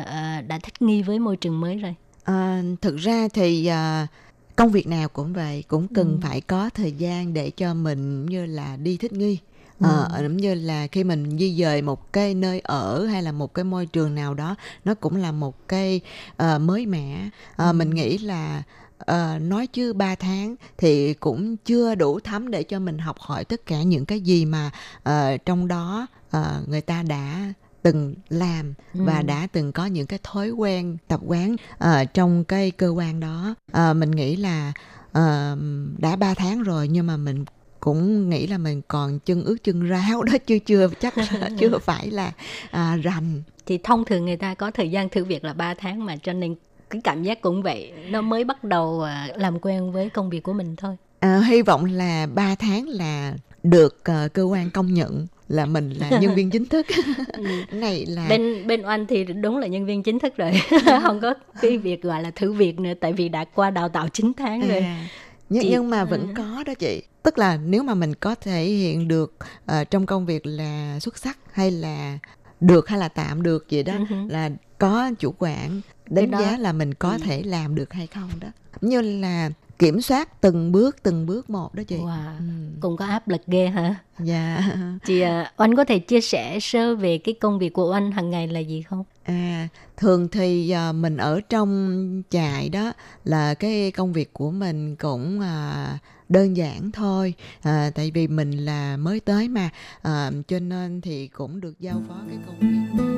[0.00, 1.94] uh, đã thích nghi với môi trường mới rồi
[2.24, 4.08] à, thực ra thì uh,
[4.56, 6.18] công việc nào cũng vậy cũng cần ừ.
[6.22, 9.38] phải có thời gian để cho mình như là đi thích nghi
[9.80, 9.86] ừ.
[10.12, 13.64] ờ, như là khi mình di dời một cái nơi ở hay là một cái
[13.64, 16.00] môi trường nào đó nó cũng là một cái
[16.42, 17.72] uh, mới mẻ uh, ừ.
[17.72, 18.62] mình nghĩ là
[19.02, 23.44] uh, nói chứ 3 tháng thì cũng chưa đủ thấm để cho mình học hỏi
[23.44, 24.70] tất cả những cái gì mà
[25.08, 29.00] uh, trong đó uh, người ta đã từng làm ừ.
[29.04, 33.20] và đã từng có những cái thói quen tập quán uh, trong cái cơ quan
[33.20, 33.54] đó.
[33.72, 34.72] Uh, mình nghĩ là
[35.08, 35.58] uh,
[35.98, 37.44] đã 3 tháng rồi nhưng mà mình
[37.80, 41.14] cũng nghĩ là mình còn chân ướt chân ráo đó chưa chưa chắc
[41.60, 42.32] chưa phải là
[42.70, 43.42] à, rành.
[43.66, 46.32] Thì thông thường người ta có thời gian thử việc là 3 tháng mà cho
[46.32, 46.54] nên
[46.90, 47.92] cái cảm giác cũng vậy.
[48.10, 49.06] Nó mới bắt đầu
[49.36, 50.96] làm quen với công việc của mình thôi.
[51.20, 55.90] À, hy vọng là 3 tháng là được uh, cơ quan công nhận là mình
[55.90, 56.86] là nhân viên chính thức
[57.32, 57.44] ừ.
[57.72, 60.52] này là bên bên oanh thì đúng là nhân viên chính thức rồi
[61.02, 64.08] không có cái việc gọi là thử việc nữa tại vì đã qua đào tạo
[64.08, 65.08] 9 tháng rồi à,
[65.48, 65.70] nhưng, chị...
[65.70, 66.34] nhưng mà vẫn ừ.
[66.36, 70.26] có đó chị tức là nếu mà mình có thể hiện được uh, trong công
[70.26, 72.18] việc là xuất sắc hay là
[72.60, 74.30] được hay là tạm được vậy đó uh-huh.
[74.30, 77.18] là có chủ quản đánh giá là mình có ừ.
[77.24, 78.48] thể làm được hay không đó
[78.80, 79.50] như là
[79.82, 81.96] kiểm soát từng bước từng bước một đó chị.
[81.96, 82.38] Wow.
[82.38, 82.44] ừ.
[82.80, 83.94] cũng có áp lực ghê hả?
[84.18, 84.62] Dạ.
[85.06, 88.30] Chị uh, oanh có thể chia sẻ sơ về cái công việc của oanh hàng
[88.30, 89.04] ngày là gì không?
[89.24, 92.92] À thường thì uh, mình ở trong trại đó
[93.24, 97.34] là cái công việc của mình cũng uh, đơn giản thôi.
[97.62, 99.70] À, tại vì mình là mới tới mà.
[100.02, 103.11] À, cho nên thì cũng được giao phó cái công việc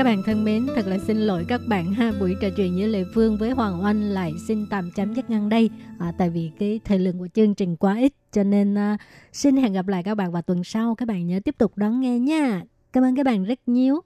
[0.00, 2.12] Các bạn thân mến, thật là xin lỗi các bạn ha.
[2.20, 5.48] Buổi trò chuyện với Lệ Phương với Hoàng Oanh lại xin tạm chấm dứt ngang
[5.48, 5.70] đây.
[5.98, 8.12] À, tại vì cái thời lượng của chương trình quá ít.
[8.32, 8.96] Cho nên à,
[9.32, 10.94] xin hẹn gặp lại các bạn vào tuần sau.
[10.94, 12.62] Các bạn nhớ tiếp tục đón nghe nha.
[12.92, 14.00] Cảm ơn các bạn rất nhiều.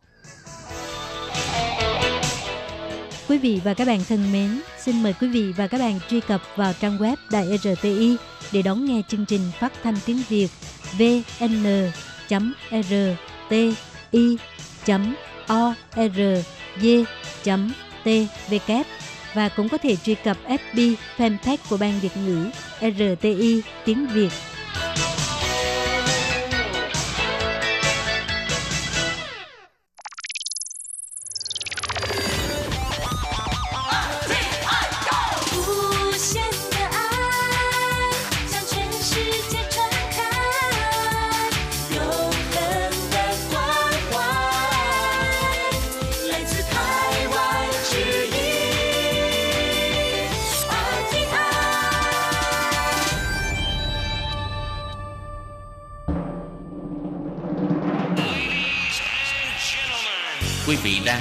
[3.29, 6.21] Quý vị và các bạn thân mến, xin mời quý vị và các bạn truy
[6.21, 8.17] cập vào trang web Đài RTI
[8.53, 10.49] để đón nghe chương trình phát thanh tiếng Việt
[10.99, 11.35] vn.rti.com
[15.53, 17.05] org.tvk
[19.35, 24.31] và cũng có thể truy cập FB fanpage của Ban Việt ngữ RTI tiếng Việt.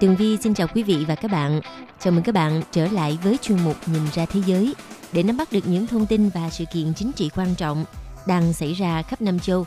[0.00, 1.60] Tường Vi xin chào quý vị và các bạn.
[2.00, 4.74] Chào mừng các bạn trở lại với chuyên mục Nhìn ra thế giới
[5.12, 7.84] để nắm bắt được những thông tin và sự kiện chính trị quan trọng
[8.26, 9.66] đang xảy ra khắp Nam châu.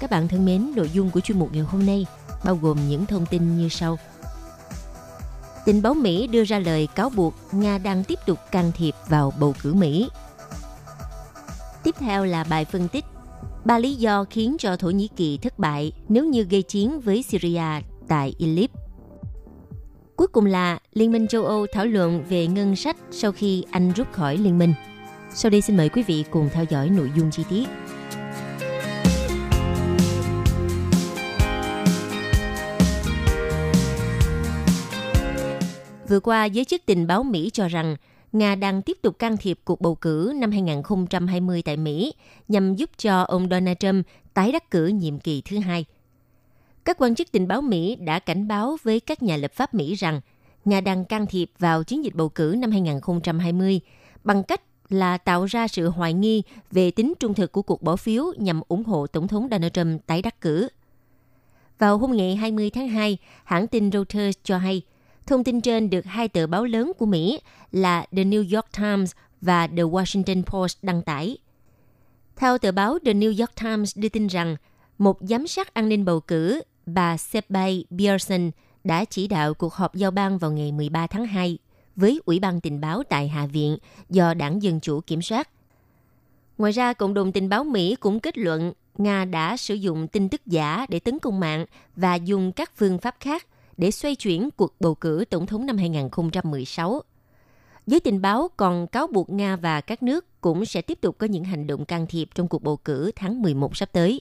[0.00, 2.06] Các bạn thân mến, nội dung của chuyên mục ngày hôm nay
[2.44, 3.98] bao gồm những thông tin như sau.
[5.64, 9.32] Tình báo Mỹ đưa ra lời cáo buộc Nga đang tiếp tục can thiệp vào
[9.40, 10.08] bầu cử Mỹ.
[11.82, 13.04] Tiếp theo là bài phân tích
[13.64, 17.22] ba lý do khiến cho Thổ Nhĩ Kỳ thất bại nếu như gây chiến với
[17.22, 18.70] Syria tại Idlib.
[20.22, 23.92] Cuối cùng là Liên minh châu Âu thảo luận về ngân sách sau khi Anh
[23.96, 24.74] rút khỏi liên minh.
[25.34, 27.68] Sau đây xin mời quý vị cùng theo dõi nội dung chi tiết.
[36.08, 37.96] Vừa qua, giới chức tình báo Mỹ cho rằng
[38.32, 42.14] Nga đang tiếp tục can thiệp cuộc bầu cử năm 2020 tại Mỹ
[42.48, 45.84] nhằm giúp cho ông Donald Trump tái đắc cử nhiệm kỳ thứ hai–
[46.84, 49.94] các quan chức tình báo Mỹ đã cảnh báo với các nhà lập pháp Mỹ
[49.94, 50.20] rằng
[50.64, 53.80] Nga đang can thiệp vào chiến dịch bầu cử năm 2020
[54.24, 57.96] bằng cách là tạo ra sự hoài nghi về tính trung thực của cuộc bỏ
[57.96, 60.68] phiếu nhằm ủng hộ Tổng thống Donald Trump tái đắc cử.
[61.78, 64.82] Vào hôm ngày 20 tháng 2, hãng tin Reuters cho hay,
[65.26, 67.40] thông tin trên được hai tờ báo lớn của Mỹ
[67.72, 71.38] là The New York Times và The Washington Post đăng tải.
[72.36, 74.56] Theo tờ báo The New York Times đưa tin rằng,
[74.98, 78.50] một giám sát an ninh bầu cử bà Sebay Pearson
[78.84, 81.58] đã chỉ đạo cuộc họp giao ban vào ngày 13 tháng 2
[81.96, 83.76] với Ủy ban tình báo tại Hạ viện
[84.10, 85.48] do đảng Dân Chủ kiểm soát.
[86.58, 90.28] Ngoài ra, Cộng đồng tình báo Mỹ cũng kết luận Nga đã sử dụng tin
[90.28, 91.66] tức giả để tấn công mạng
[91.96, 95.76] và dùng các phương pháp khác để xoay chuyển cuộc bầu cử tổng thống năm
[95.76, 97.02] 2016.
[97.86, 101.26] Giới tình báo còn cáo buộc Nga và các nước cũng sẽ tiếp tục có
[101.26, 104.20] những hành động can thiệp trong cuộc bầu cử tháng 11 sắp tới.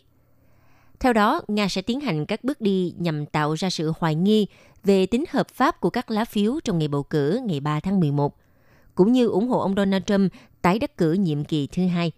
[1.02, 4.48] Theo đó, Nga sẽ tiến hành các bước đi nhằm tạo ra sự hoài nghi
[4.84, 8.00] về tính hợp pháp của các lá phiếu trong ngày bầu cử ngày 3 tháng
[8.00, 8.36] 11,
[8.96, 10.32] cũng như ủng hộ ông Donald Trump
[10.62, 12.12] tái đắc cử nhiệm kỳ thứ hai.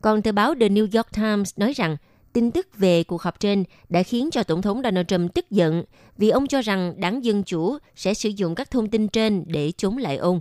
[0.00, 1.96] Còn tờ báo The New York Times nói rằng
[2.32, 5.84] tin tức về cuộc họp trên đã khiến cho Tổng thống Donald Trump tức giận
[6.16, 9.72] vì ông cho rằng đảng Dân Chủ sẽ sử dụng các thông tin trên để
[9.76, 10.40] chống lại ông.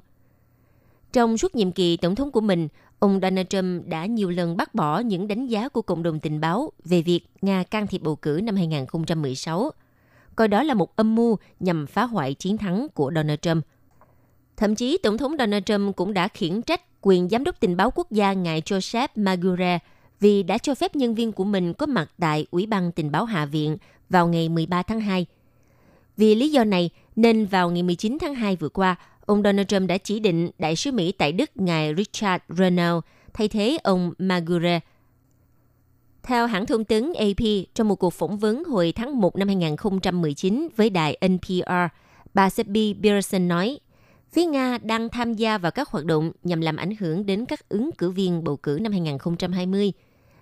[1.14, 2.68] Trong suốt nhiệm kỳ tổng thống của mình,
[3.02, 6.42] Ông Donald Trump đã nhiều lần bác bỏ những đánh giá của cộng đồng tình
[6.42, 9.72] báo về việc Nga can thiệp bầu cử năm 2016,
[10.36, 13.66] coi đó là một âm mưu nhằm phá hoại chiến thắng của Donald Trump.
[14.58, 17.92] Thậm chí, Tổng thống Donald Trump cũng đã khiển trách quyền giám đốc tình báo
[17.92, 19.80] quốc gia ngài Joseph Magura
[20.20, 23.26] vì đã cho phép nhân viên của mình có mặt tại Ủy ban tình báo
[23.26, 23.78] Hạ viện
[24.10, 25.26] vào ngày 13 tháng 2.
[26.18, 28.96] Vì lý do này, nên vào ngày 19 tháng 2 vừa qua,
[29.32, 33.48] ông Donald Trump đã chỉ định đại sứ Mỹ tại Đức ngài Richard Renault thay
[33.48, 34.80] thế ông Magure.
[36.24, 40.68] Theo hãng thông tấn AP, trong một cuộc phỏng vấn hồi tháng 1 năm 2019
[40.76, 41.72] với đài NPR,
[42.34, 43.80] bà Seppi Pearson nói,
[44.32, 47.70] phía Nga đang tham gia vào các hoạt động nhằm làm ảnh hưởng đến các
[47.70, 49.92] ứng cử viên bầu cử năm 2020.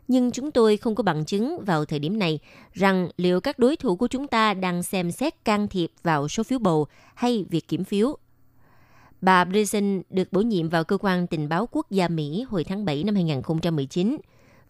[0.07, 2.39] Nhưng chúng tôi không có bằng chứng vào thời điểm này
[2.73, 6.43] rằng liệu các đối thủ của chúng ta đang xem xét can thiệp vào số
[6.43, 8.17] phiếu bầu hay việc kiểm phiếu
[9.21, 12.85] Bà Brezen được bổ nhiệm vào cơ quan tình báo quốc gia Mỹ hồi tháng
[12.85, 14.17] 7 năm 2019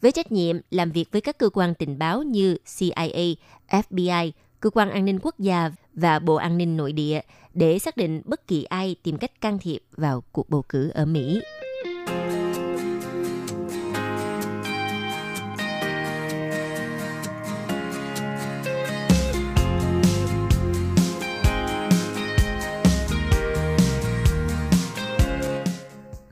[0.02, 3.36] với trách nhiệm làm việc với các cơ quan tình báo như CIA,
[3.70, 7.22] FBI, cơ quan an ninh quốc gia và Bộ An ninh nội địa
[7.54, 11.06] để xác định bất kỳ ai tìm cách can thiệp vào cuộc bầu cử ở
[11.06, 11.42] Mỹ.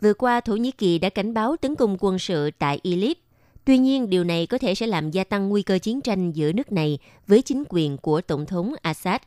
[0.02, 3.18] Vừa qua, Thổ Nhĩ Kỳ đã cảnh báo tấn công quân sự tại Idlib.
[3.66, 6.52] Tuy nhiên, điều này có thể sẽ làm gia tăng nguy cơ chiến tranh giữa
[6.52, 9.22] nước này với chính quyền của Tổng thống Assad.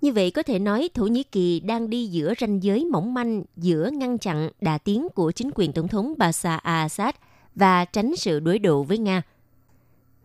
[0.00, 3.42] Như vậy có thể nói Thổ Nhĩ Kỳ đang đi giữa ranh giới mỏng manh
[3.56, 7.12] giữa ngăn chặn đà tiến của chính quyền Tổng thống Bashar al-Assad
[7.54, 9.22] và tránh sự đối đầu với Nga.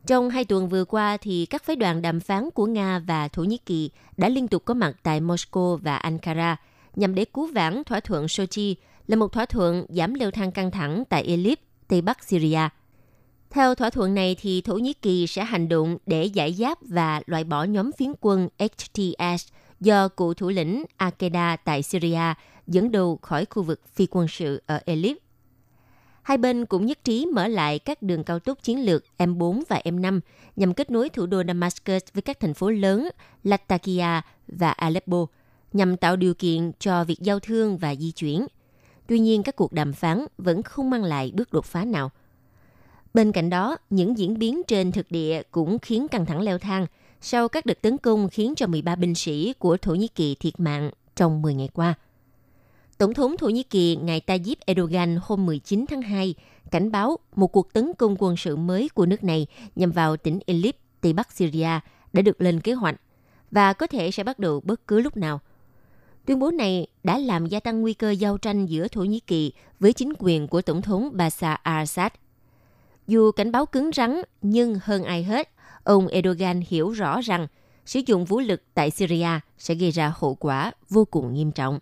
[0.07, 3.43] Trong hai tuần vừa qua, thì các phái đoàn đàm phán của Nga và Thổ
[3.43, 6.57] Nhĩ Kỳ đã liên tục có mặt tại Moscow và Ankara
[6.95, 8.75] nhằm để cứu vãn thỏa thuận Sochi
[9.09, 11.57] là một thỏa thuận giảm leo thang căng thẳng tại Idlib,
[11.87, 12.59] Tây Bắc Syria.
[13.49, 17.21] Theo thỏa thuận này thì Thổ Nhĩ Kỳ sẽ hành động để giải giáp và
[17.25, 19.47] loại bỏ nhóm phiến quân HTS
[19.79, 22.33] do cựu thủ lĩnh Al-Qaeda tại Syria
[22.67, 25.17] dẫn đầu khỏi khu vực phi quân sự ở Idlib.
[26.21, 29.81] Hai bên cũng nhất trí mở lại các đường cao tốc chiến lược M4 và
[29.85, 30.19] M5
[30.55, 33.09] nhằm kết nối thủ đô Damascus với các thành phố lớn
[33.43, 35.25] Latakia và Aleppo,
[35.73, 38.45] nhằm tạo điều kiện cho việc giao thương và di chuyển.
[39.09, 42.11] Tuy nhiên, các cuộc đàm phán vẫn không mang lại bước đột phá nào.
[43.13, 46.85] Bên cạnh đó, những diễn biến trên thực địa cũng khiến căng thẳng leo thang
[47.21, 50.59] sau các đợt tấn công khiến cho 13 binh sĩ của Thổ Nhĩ Kỳ thiệt
[50.59, 51.93] mạng trong 10 ngày qua.
[52.97, 56.35] Tổng thống Thổ Nhĩ Kỳ ngài Tayyip Erdogan hôm 19 tháng 2
[56.71, 60.39] cảnh báo một cuộc tấn công quân sự mới của nước này nhằm vào tỉnh
[60.45, 61.79] Idlib, Tây Bắc Syria
[62.13, 62.95] đã được lên kế hoạch
[63.51, 65.41] và có thể sẽ bắt đầu bất cứ lúc nào.
[66.29, 69.51] Tuyên bố này đã làm gia tăng nguy cơ giao tranh giữa Thổ Nhĩ Kỳ
[69.79, 72.09] với chính quyền của Tổng thống Bashar al-Assad.
[73.07, 75.49] Dù cảnh báo cứng rắn, nhưng hơn ai hết,
[75.83, 77.47] ông Erdogan hiểu rõ rằng
[77.85, 81.79] sử dụng vũ lực tại Syria sẽ gây ra hậu quả vô cùng nghiêm trọng.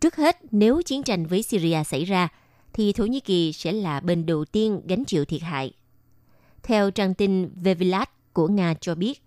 [0.00, 2.28] Trước hết, nếu chiến tranh với Syria xảy ra,
[2.72, 5.72] thì Thổ Nhĩ Kỳ sẽ là bên đầu tiên gánh chịu thiệt hại.
[6.62, 9.22] Theo trang tin Vevilat của Nga cho biết,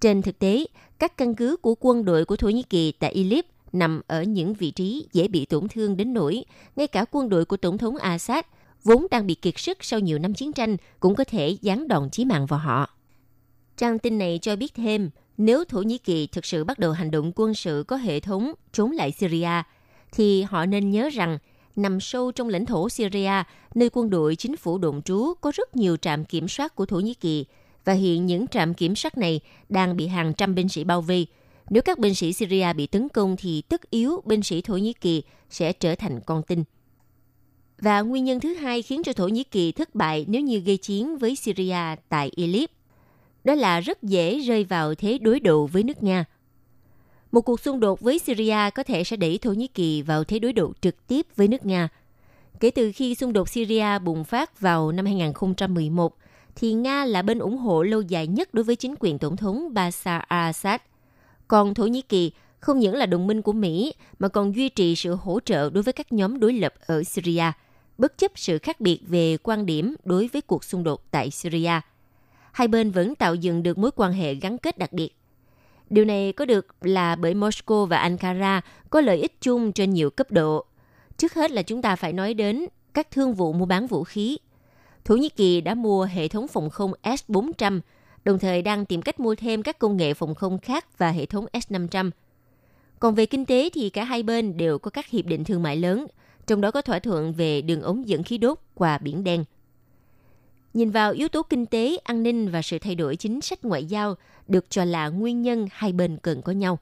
[0.00, 0.64] trên thực tế,
[0.98, 4.54] các căn cứ của quân đội của Thổ Nhĩ Kỳ tại Idlib nằm ở những
[4.54, 6.44] vị trí dễ bị tổn thương đến nỗi
[6.76, 8.44] ngay cả quân đội của Tổng thống Assad
[8.84, 12.10] vốn đang bị kiệt sức sau nhiều năm chiến tranh cũng có thể giáng đòn
[12.10, 12.90] chí mạng vào họ.
[13.76, 17.10] Trang tin này cho biết thêm, nếu Thổ Nhĩ Kỳ thực sự bắt đầu hành
[17.10, 19.62] động quân sự có hệ thống chống lại Syria,
[20.12, 21.38] thì họ nên nhớ rằng
[21.76, 23.42] nằm sâu trong lãnh thổ Syria,
[23.74, 27.00] nơi quân đội chính phủ đồn trú có rất nhiều trạm kiểm soát của Thổ
[27.00, 27.44] Nhĩ Kỳ,
[27.84, 31.26] và hiện những trạm kiểm soát này đang bị hàng trăm binh sĩ bao vây.
[31.70, 34.92] Nếu các binh sĩ Syria bị tấn công thì tất yếu binh sĩ Thổ Nhĩ
[34.92, 36.64] Kỳ sẽ trở thành con tin.
[37.78, 40.76] Và nguyên nhân thứ hai khiến cho Thổ Nhĩ Kỳ thất bại nếu như gây
[40.76, 42.70] chiến với Syria tại Idlib,
[43.44, 46.24] đó là rất dễ rơi vào thế đối đầu với nước Nga.
[47.32, 50.38] Một cuộc xung đột với Syria có thể sẽ đẩy Thổ Nhĩ Kỳ vào thế
[50.38, 51.88] đối đầu trực tiếp với nước Nga.
[52.60, 56.16] Kể từ khi xung đột Syria bùng phát vào năm 2011,
[56.56, 59.74] thì Nga là bên ủng hộ lâu dài nhất đối với chính quyền Tổng thống
[59.74, 60.78] Bashar al-Assad.
[61.50, 64.96] Còn Thổ Nhĩ Kỳ không những là đồng minh của Mỹ mà còn duy trì
[64.96, 67.52] sự hỗ trợ đối với các nhóm đối lập ở Syria,
[67.98, 71.80] bất chấp sự khác biệt về quan điểm đối với cuộc xung đột tại Syria.
[72.52, 75.16] Hai bên vẫn tạo dựng được mối quan hệ gắn kết đặc biệt.
[75.90, 80.10] Điều này có được là bởi Moscow và Ankara có lợi ích chung trên nhiều
[80.10, 80.64] cấp độ.
[81.16, 84.38] Trước hết là chúng ta phải nói đến các thương vụ mua bán vũ khí
[85.04, 87.80] Thổ Nhĩ Kỳ đã mua hệ thống phòng không S-400,
[88.24, 91.26] đồng thời đang tìm cách mua thêm các công nghệ phòng không khác và hệ
[91.26, 92.10] thống S-500.
[92.98, 95.76] Còn về kinh tế thì cả hai bên đều có các hiệp định thương mại
[95.76, 96.06] lớn,
[96.46, 99.44] trong đó có thỏa thuận về đường ống dẫn khí đốt qua Biển Đen.
[100.74, 103.84] Nhìn vào yếu tố kinh tế, an ninh và sự thay đổi chính sách ngoại
[103.84, 104.14] giao
[104.48, 106.78] được cho là nguyên nhân hai bên cần có nhau.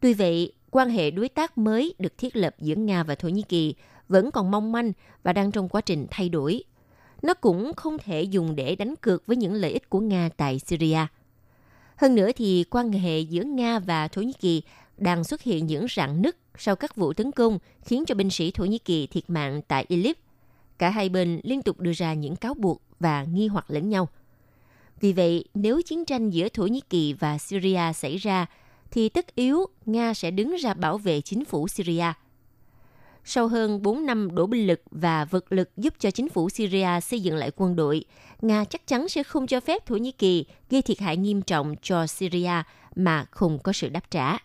[0.00, 3.42] Tuy vậy, quan hệ đối tác mới được thiết lập giữa Nga và Thổ Nhĩ
[3.42, 3.74] Kỳ
[4.08, 4.92] vẫn còn mong manh
[5.22, 6.64] và đang trong quá trình thay đổi
[7.22, 10.58] nó cũng không thể dùng để đánh cược với những lợi ích của Nga tại
[10.58, 11.06] Syria.
[11.96, 14.62] Hơn nữa thì quan hệ giữa Nga và Thổ Nhĩ Kỳ
[14.98, 18.50] đang xuất hiện những rạn nứt sau các vụ tấn công khiến cho binh sĩ
[18.50, 20.16] Thổ Nhĩ Kỳ thiệt mạng tại Idlib.
[20.78, 24.08] Cả hai bên liên tục đưa ra những cáo buộc và nghi hoặc lẫn nhau.
[25.00, 28.46] Vì vậy, nếu chiến tranh giữa Thổ Nhĩ Kỳ và Syria xảy ra,
[28.90, 32.12] thì tất yếu Nga sẽ đứng ra bảo vệ chính phủ Syria–
[33.24, 37.00] sau hơn 4 năm đổ binh lực và vật lực giúp cho chính phủ Syria
[37.02, 38.04] xây dựng lại quân đội,
[38.40, 41.74] Nga chắc chắn sẽ không cho phép Thổ Nhĩ Kỳ gây thiệt hại nghiêm trọng
[41.82, 42.62] cho Syria
[42.96, 44.38] mà không có sự đáp trả.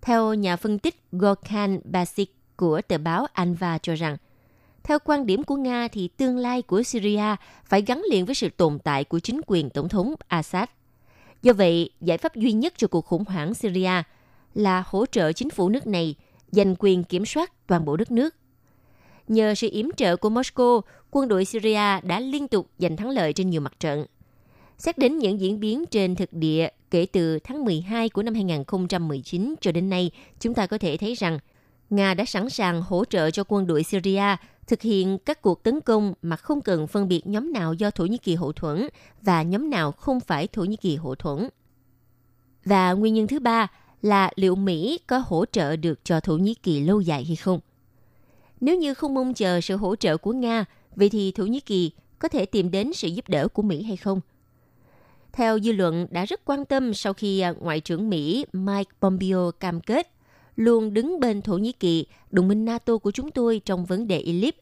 [0.00, 4.16] Theo nhà phân tích Gorkhan Basik của tờ báo Anva cho rằng,
[4.82, 8.48] theo quan điểm của Nga thì tương lai của Syria phải gắn liền với sự
[8.48, 10.68] tồn tại của chính quyền Tổng thống Assad.
[11.42, 14.02] Do vậy, giải pháp duy nhất cho cuộc khủng hoảng Syria
[14.54, 16.14] là hỗ trợ chính phủ nước này–
[16.52, 18.34] giành quyền kiểm soát toàn bộ đất nước.
[19.28, 20.80] Nhờ sự yểm trợ của Moscow,
[21.10, 24.06] quân đội Syria đã liên tục giành thắng lợi trên nhiều mặt trận.
[24.78, 29.54] Xét đến những diễn biến trên thực địa kể từ tháng 12 của năm 2019
[29.60, 31.38] cho đến nay, chúng ta có thể thấy rằng
[31.90, 34.36] Nga đã sẵn sàng hỗ trợ cho quân đội Syria
[34.66, 38.06] thực hiện các cuộc tấn công mà không cần phân biệt nhóm nào do Thổ
[38.06, 38.88] Nhĩ Kỳ hậu thuẫn
[39.22, 41.48] và nhóm nào không phải Thổ Nhĩ Kỳ hậu thuẫn.
[42.64, 43.68] Và nguyên nhân thứ ba
[44.02, 47.60] là liệu Mỹ có hỗ trợ được cho Thổ Nhĩ Kỳ lâu dài hay không.
[48.60, 50.64] Nếu như không mong chờ sự hỗ trợ của Nga,
[50.96, 53.96] vậy thì Thổ Nhĩ Kỳ có thể tìm đến sự giúp đỡ của Mỹ hay
[53.96, 54.20] không?
[55.32, 59.50] Theo dư luận đã rất quan tâm sau khi à, Ngoại trưởng Mỹ Mike Pompeo
[59.60, 60.08] cam kết
[60.56, 64.18] luôn đứng bên Thổ Nhĩ Kỳ, đồng minh NATO của chúng tôi trong vấn đề
[64.18, 64.54] Idlib.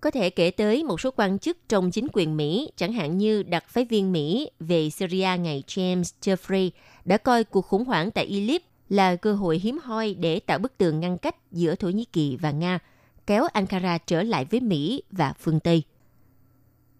[0.00, 3.42] Có thể kể tới một số quan chức trong chính quyền Mỹ, chẳng hạn như
[3.42, 6.70] đặc phái viên Mỹ về Syria ngày James Jeffrey
[7.04, 10.78] đã coi cuộc khủng hoảng tại Idlib là cơ hội hiếm hoi để tạo bức
[10.78, 12.78] tường ngăn cách giữa Thổ Nhĩ Kỳ và Nga,
[13.26, 15.82] kéo Ankara trở lại với Mỹ và phương Tây.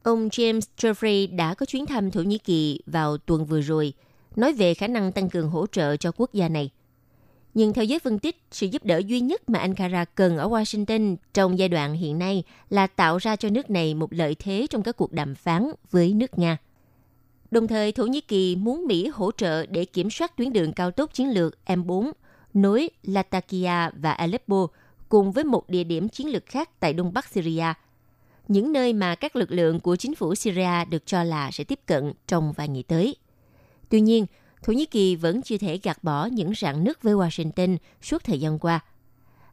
[0.03, 3.93] Ông James Jeffrey đã có chuyến thăm Thổ Nhĩ Kỳ vào tuần vừa rồi,
[4.37, 6.71] nói về khả năng tăng cường hỗ trợ cho quốc gia này.
[7.55, 11.17] Nhưng theo giới phân tích, sự giúp đỡ duy nhất mà Ankara cần ở Washington
[11.35, 14.83] trong giai đoạn hiện nay là tạo ra cho nước này một lợi thế trong
[14.83, 16.57] các cuộc đàm phán với nước Nga.
[17.51, 20.91] Đồng thời, Thổ Nhĩ Kỳ muốn Mỹ hỗ trợ để kiểm soát tuyến đường cao
[20.91, 22.13] tốc chiến lược M4
[22.55, 24.67] nối Latakia và Aleppo
[25.09, 27.65] cùng với một địa điểm chiến lược khác tại đông bắc Syria,
[28.49, 31.81] những nơi mà các lực lượng của chính phủ Syria được cho là sẽ tiếp
[31.87, 33.17] cận trong vài ngày tới.
[33.89, 34.27] Tuy nhiên,
[34.63, 38.41] Thổ Nhĩ Kỳ vẫn chưa thể gạt bỏ những rạn nứt với Washington suốt thời
[38.41, 38.81] gian qua.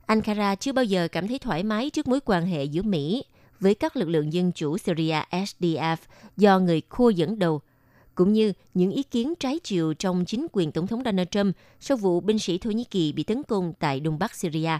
[0.05, 3.23] Ankara chưa bao giờ cảm thấy thoải mái trước mối quan hệ giữa Mỹ
[3.59, 5.97] với các lực lượng dân chủ Syria SDF
[6.37, 7.61] do người Kurd dẫn đầu,
[8.15, 11.97] cũng như những ý kiến trái chiều trong chính quyền Tổng thống Donald Trump sau
[11.97, 14.79] vụ binh sĩ Thổ Nhĩ Kỳ bị tấn công tại Đông Bắc Syria.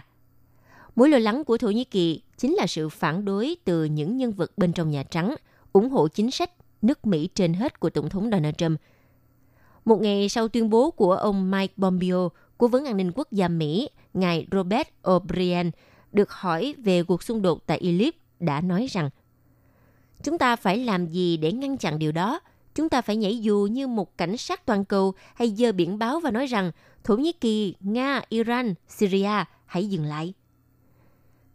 [0.96, 4.32] Mối lo lắng của Thổ Nhĩ Kỳ chính là sự phản đối từ những nhân
[4.32, 5.34] vật bên trong Nhà Trắng,
[5.72, 6.50] ủng hộ chính sách
[6.82, 8.80] nước Mỹ trên hết của Tổng thống Donald Trump–
[9.86, 13.48] một ngày sau tuyên bố của ông Mike Pompeo, Cố vấn an ninh quốc gia
[13.48, 15.70] Mỹ, ngài Robert O'Brien,
[16.12, 19.10] được hỏi về cuộc xung đột tại Idlib, đã nói rằng
[20.22, 22.40] Chúng ta phải làm gì để ngăn chặn điều đó?
[22.76, 26.20] Chúng ta phải nhảy dù như một cảnh sát toàn cầu hay dơ biển báo
[26.20, 26.72] và nói rằng
[27.04, 30.34] Thổ Nhĩ Kỳ, Nga, Iran, Syria hãy dừng lại.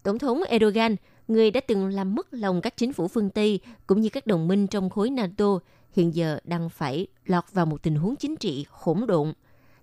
[0.04, 0.96] Tổng thống Erdogan,
[1.28, 4.48] người đã từng làm mất lòng các chính phủ phương Tây cũng như các đồng
[4.48, 5.60] minh trong khối NATO,
[5.92, 9.34] hiện giờ đang phải lọt vào một tình huống chính trị hỗn độn,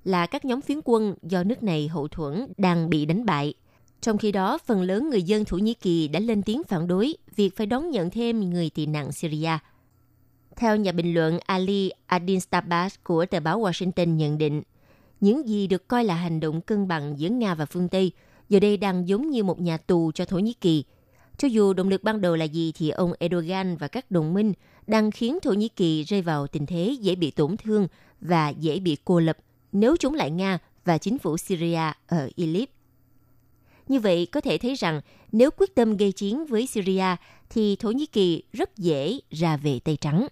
[0.04, 3.54] là các nhóm phiến quân do nước này hậu thuẫn đang bị đánh bại.
[4.00, 7.16] Trong khi đó, phần lớn người dân Thổ Nhĩ Kỳ đã lên tiếng phản đối
[7.36, 9.58] việc phải đón nhận thêm người tị nạn Syria.
[10.58, 14.62] Theo nhà bình luận Ali Adinstabas của tờ báo Washington nhận định,
[15.20, 18.12] những gì được coi là hành động cân bằng giữa Nga và phương Tây
[18.48, 20.84] giờ đây đang giống như một nhà tù cho Thổ Nhĩ Kỳ.
[21.36, 24.52] Cho dù động lực ban đầu là gì thì ông Erdogan và các đồng minh
[24.86, 27.88] đang khiến Thổ Nhĩ Kỳ rơi vào tình thế dễ bị tổn thương
[28.20, 29.38] và dễ bị cô lập
[29.72, 32.68] nếu chống lại Nga và chính phủ Syria ở Idlib.
[33.88, 35.00] Như vậy, có thể thấy rằng
[35.32, 37.16] nếu quyết tâm gây chiến với Syria
[37.50, 40.28] thì Thổ Nhĩ Kỳ rất dễ ra về Tây Trắng.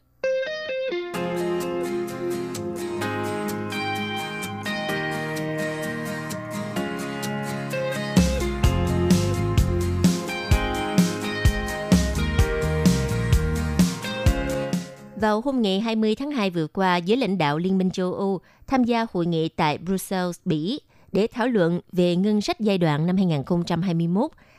[15.26, 18.40] Vào hôm ngày 20 tháng 2 vừa qua, giới lãnh đạo Liên minh châu Âu
[18.66, 20.80] tham gia hội nghị tại Brussels, Bỉ
[21.12, 23.16] để thảo luận về ngân sách giai đoạn năm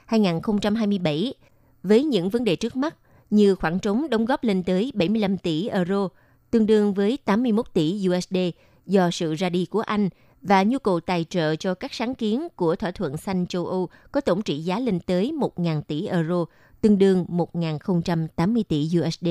[0.08, 1.32] 2021-2027
[1.84, 2.96] với những vấn đề trước mắt
[3.30, 6.10] như khoản trống đóng góp lên tới 75 tỷ euro,
[6.52, 8.38] tương đương với 81 tỷ USD
[8.86, 10.10] do sự ra đi của Anh
[10.42, 13.90] và nhu cầu tài trợ cho các sáng kiến của thỏa thuận xanh châu Âu
[14.12, 16.46] có tổng trị giá lên tới 1.000 tỷ euro,
[16.82, 19.28] tương đương 1.080 tỷ USD.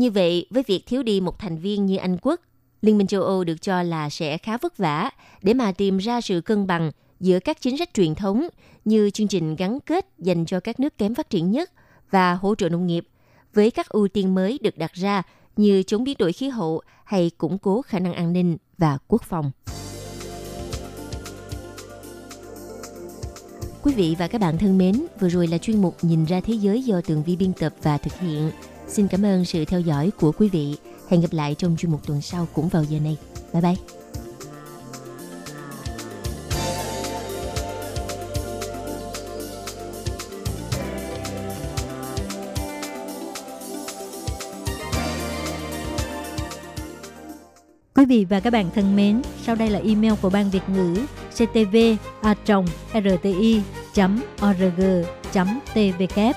[0.00, 2.40] Như vậy, với việc thiếu đi một thành viên như Anh Quốc,
[2.82, 5.10] Liên minh châu Âu được cho là sẽ khá vất vả
[5.42, 6.90] để mà tìm ra sự cân bằng
[7.20, 8.48] giữa các chính sách truyền thống
[8.84, 11.70] như chương trình gắn kết dành cho các nước kém phát triển nhất
[12.10, 13.06] và hỗ trợ nông nghiệp
[13.54, 15.22] với các ưu tiên mới được đặt ra
[15.56, 19.22] như chống biến đổi khí hậu hay củng cố khả năng an ninh và quốc
[19.22, 19.50] phòng.
[23.82, 26.54] Quý vị và các bạn thân mến, vừa rồi là chuyên mục Nhìn ra thế
[26.54, 28.50] giới do Tường Vi biên tập và thực hiện.
[28.90, 30.76] Xin cảm ơn sự theo dõi của quý vị.
[31.08, 33.16] Hẹn gặp lại trong chuyên mục tuần sau cũng vào giờ này.
[33.52, 33.74] Bye bye.
[47.94, 50.96] Quý vị và các bạn thân mến, sau đây là email của Ban Việt ngữ
[51.30, 51.76] ctv
[52.22, 52.34] a
[52.94, 53.62] rti
[54.42, 54.80] org
[55.74, 56.36] tvk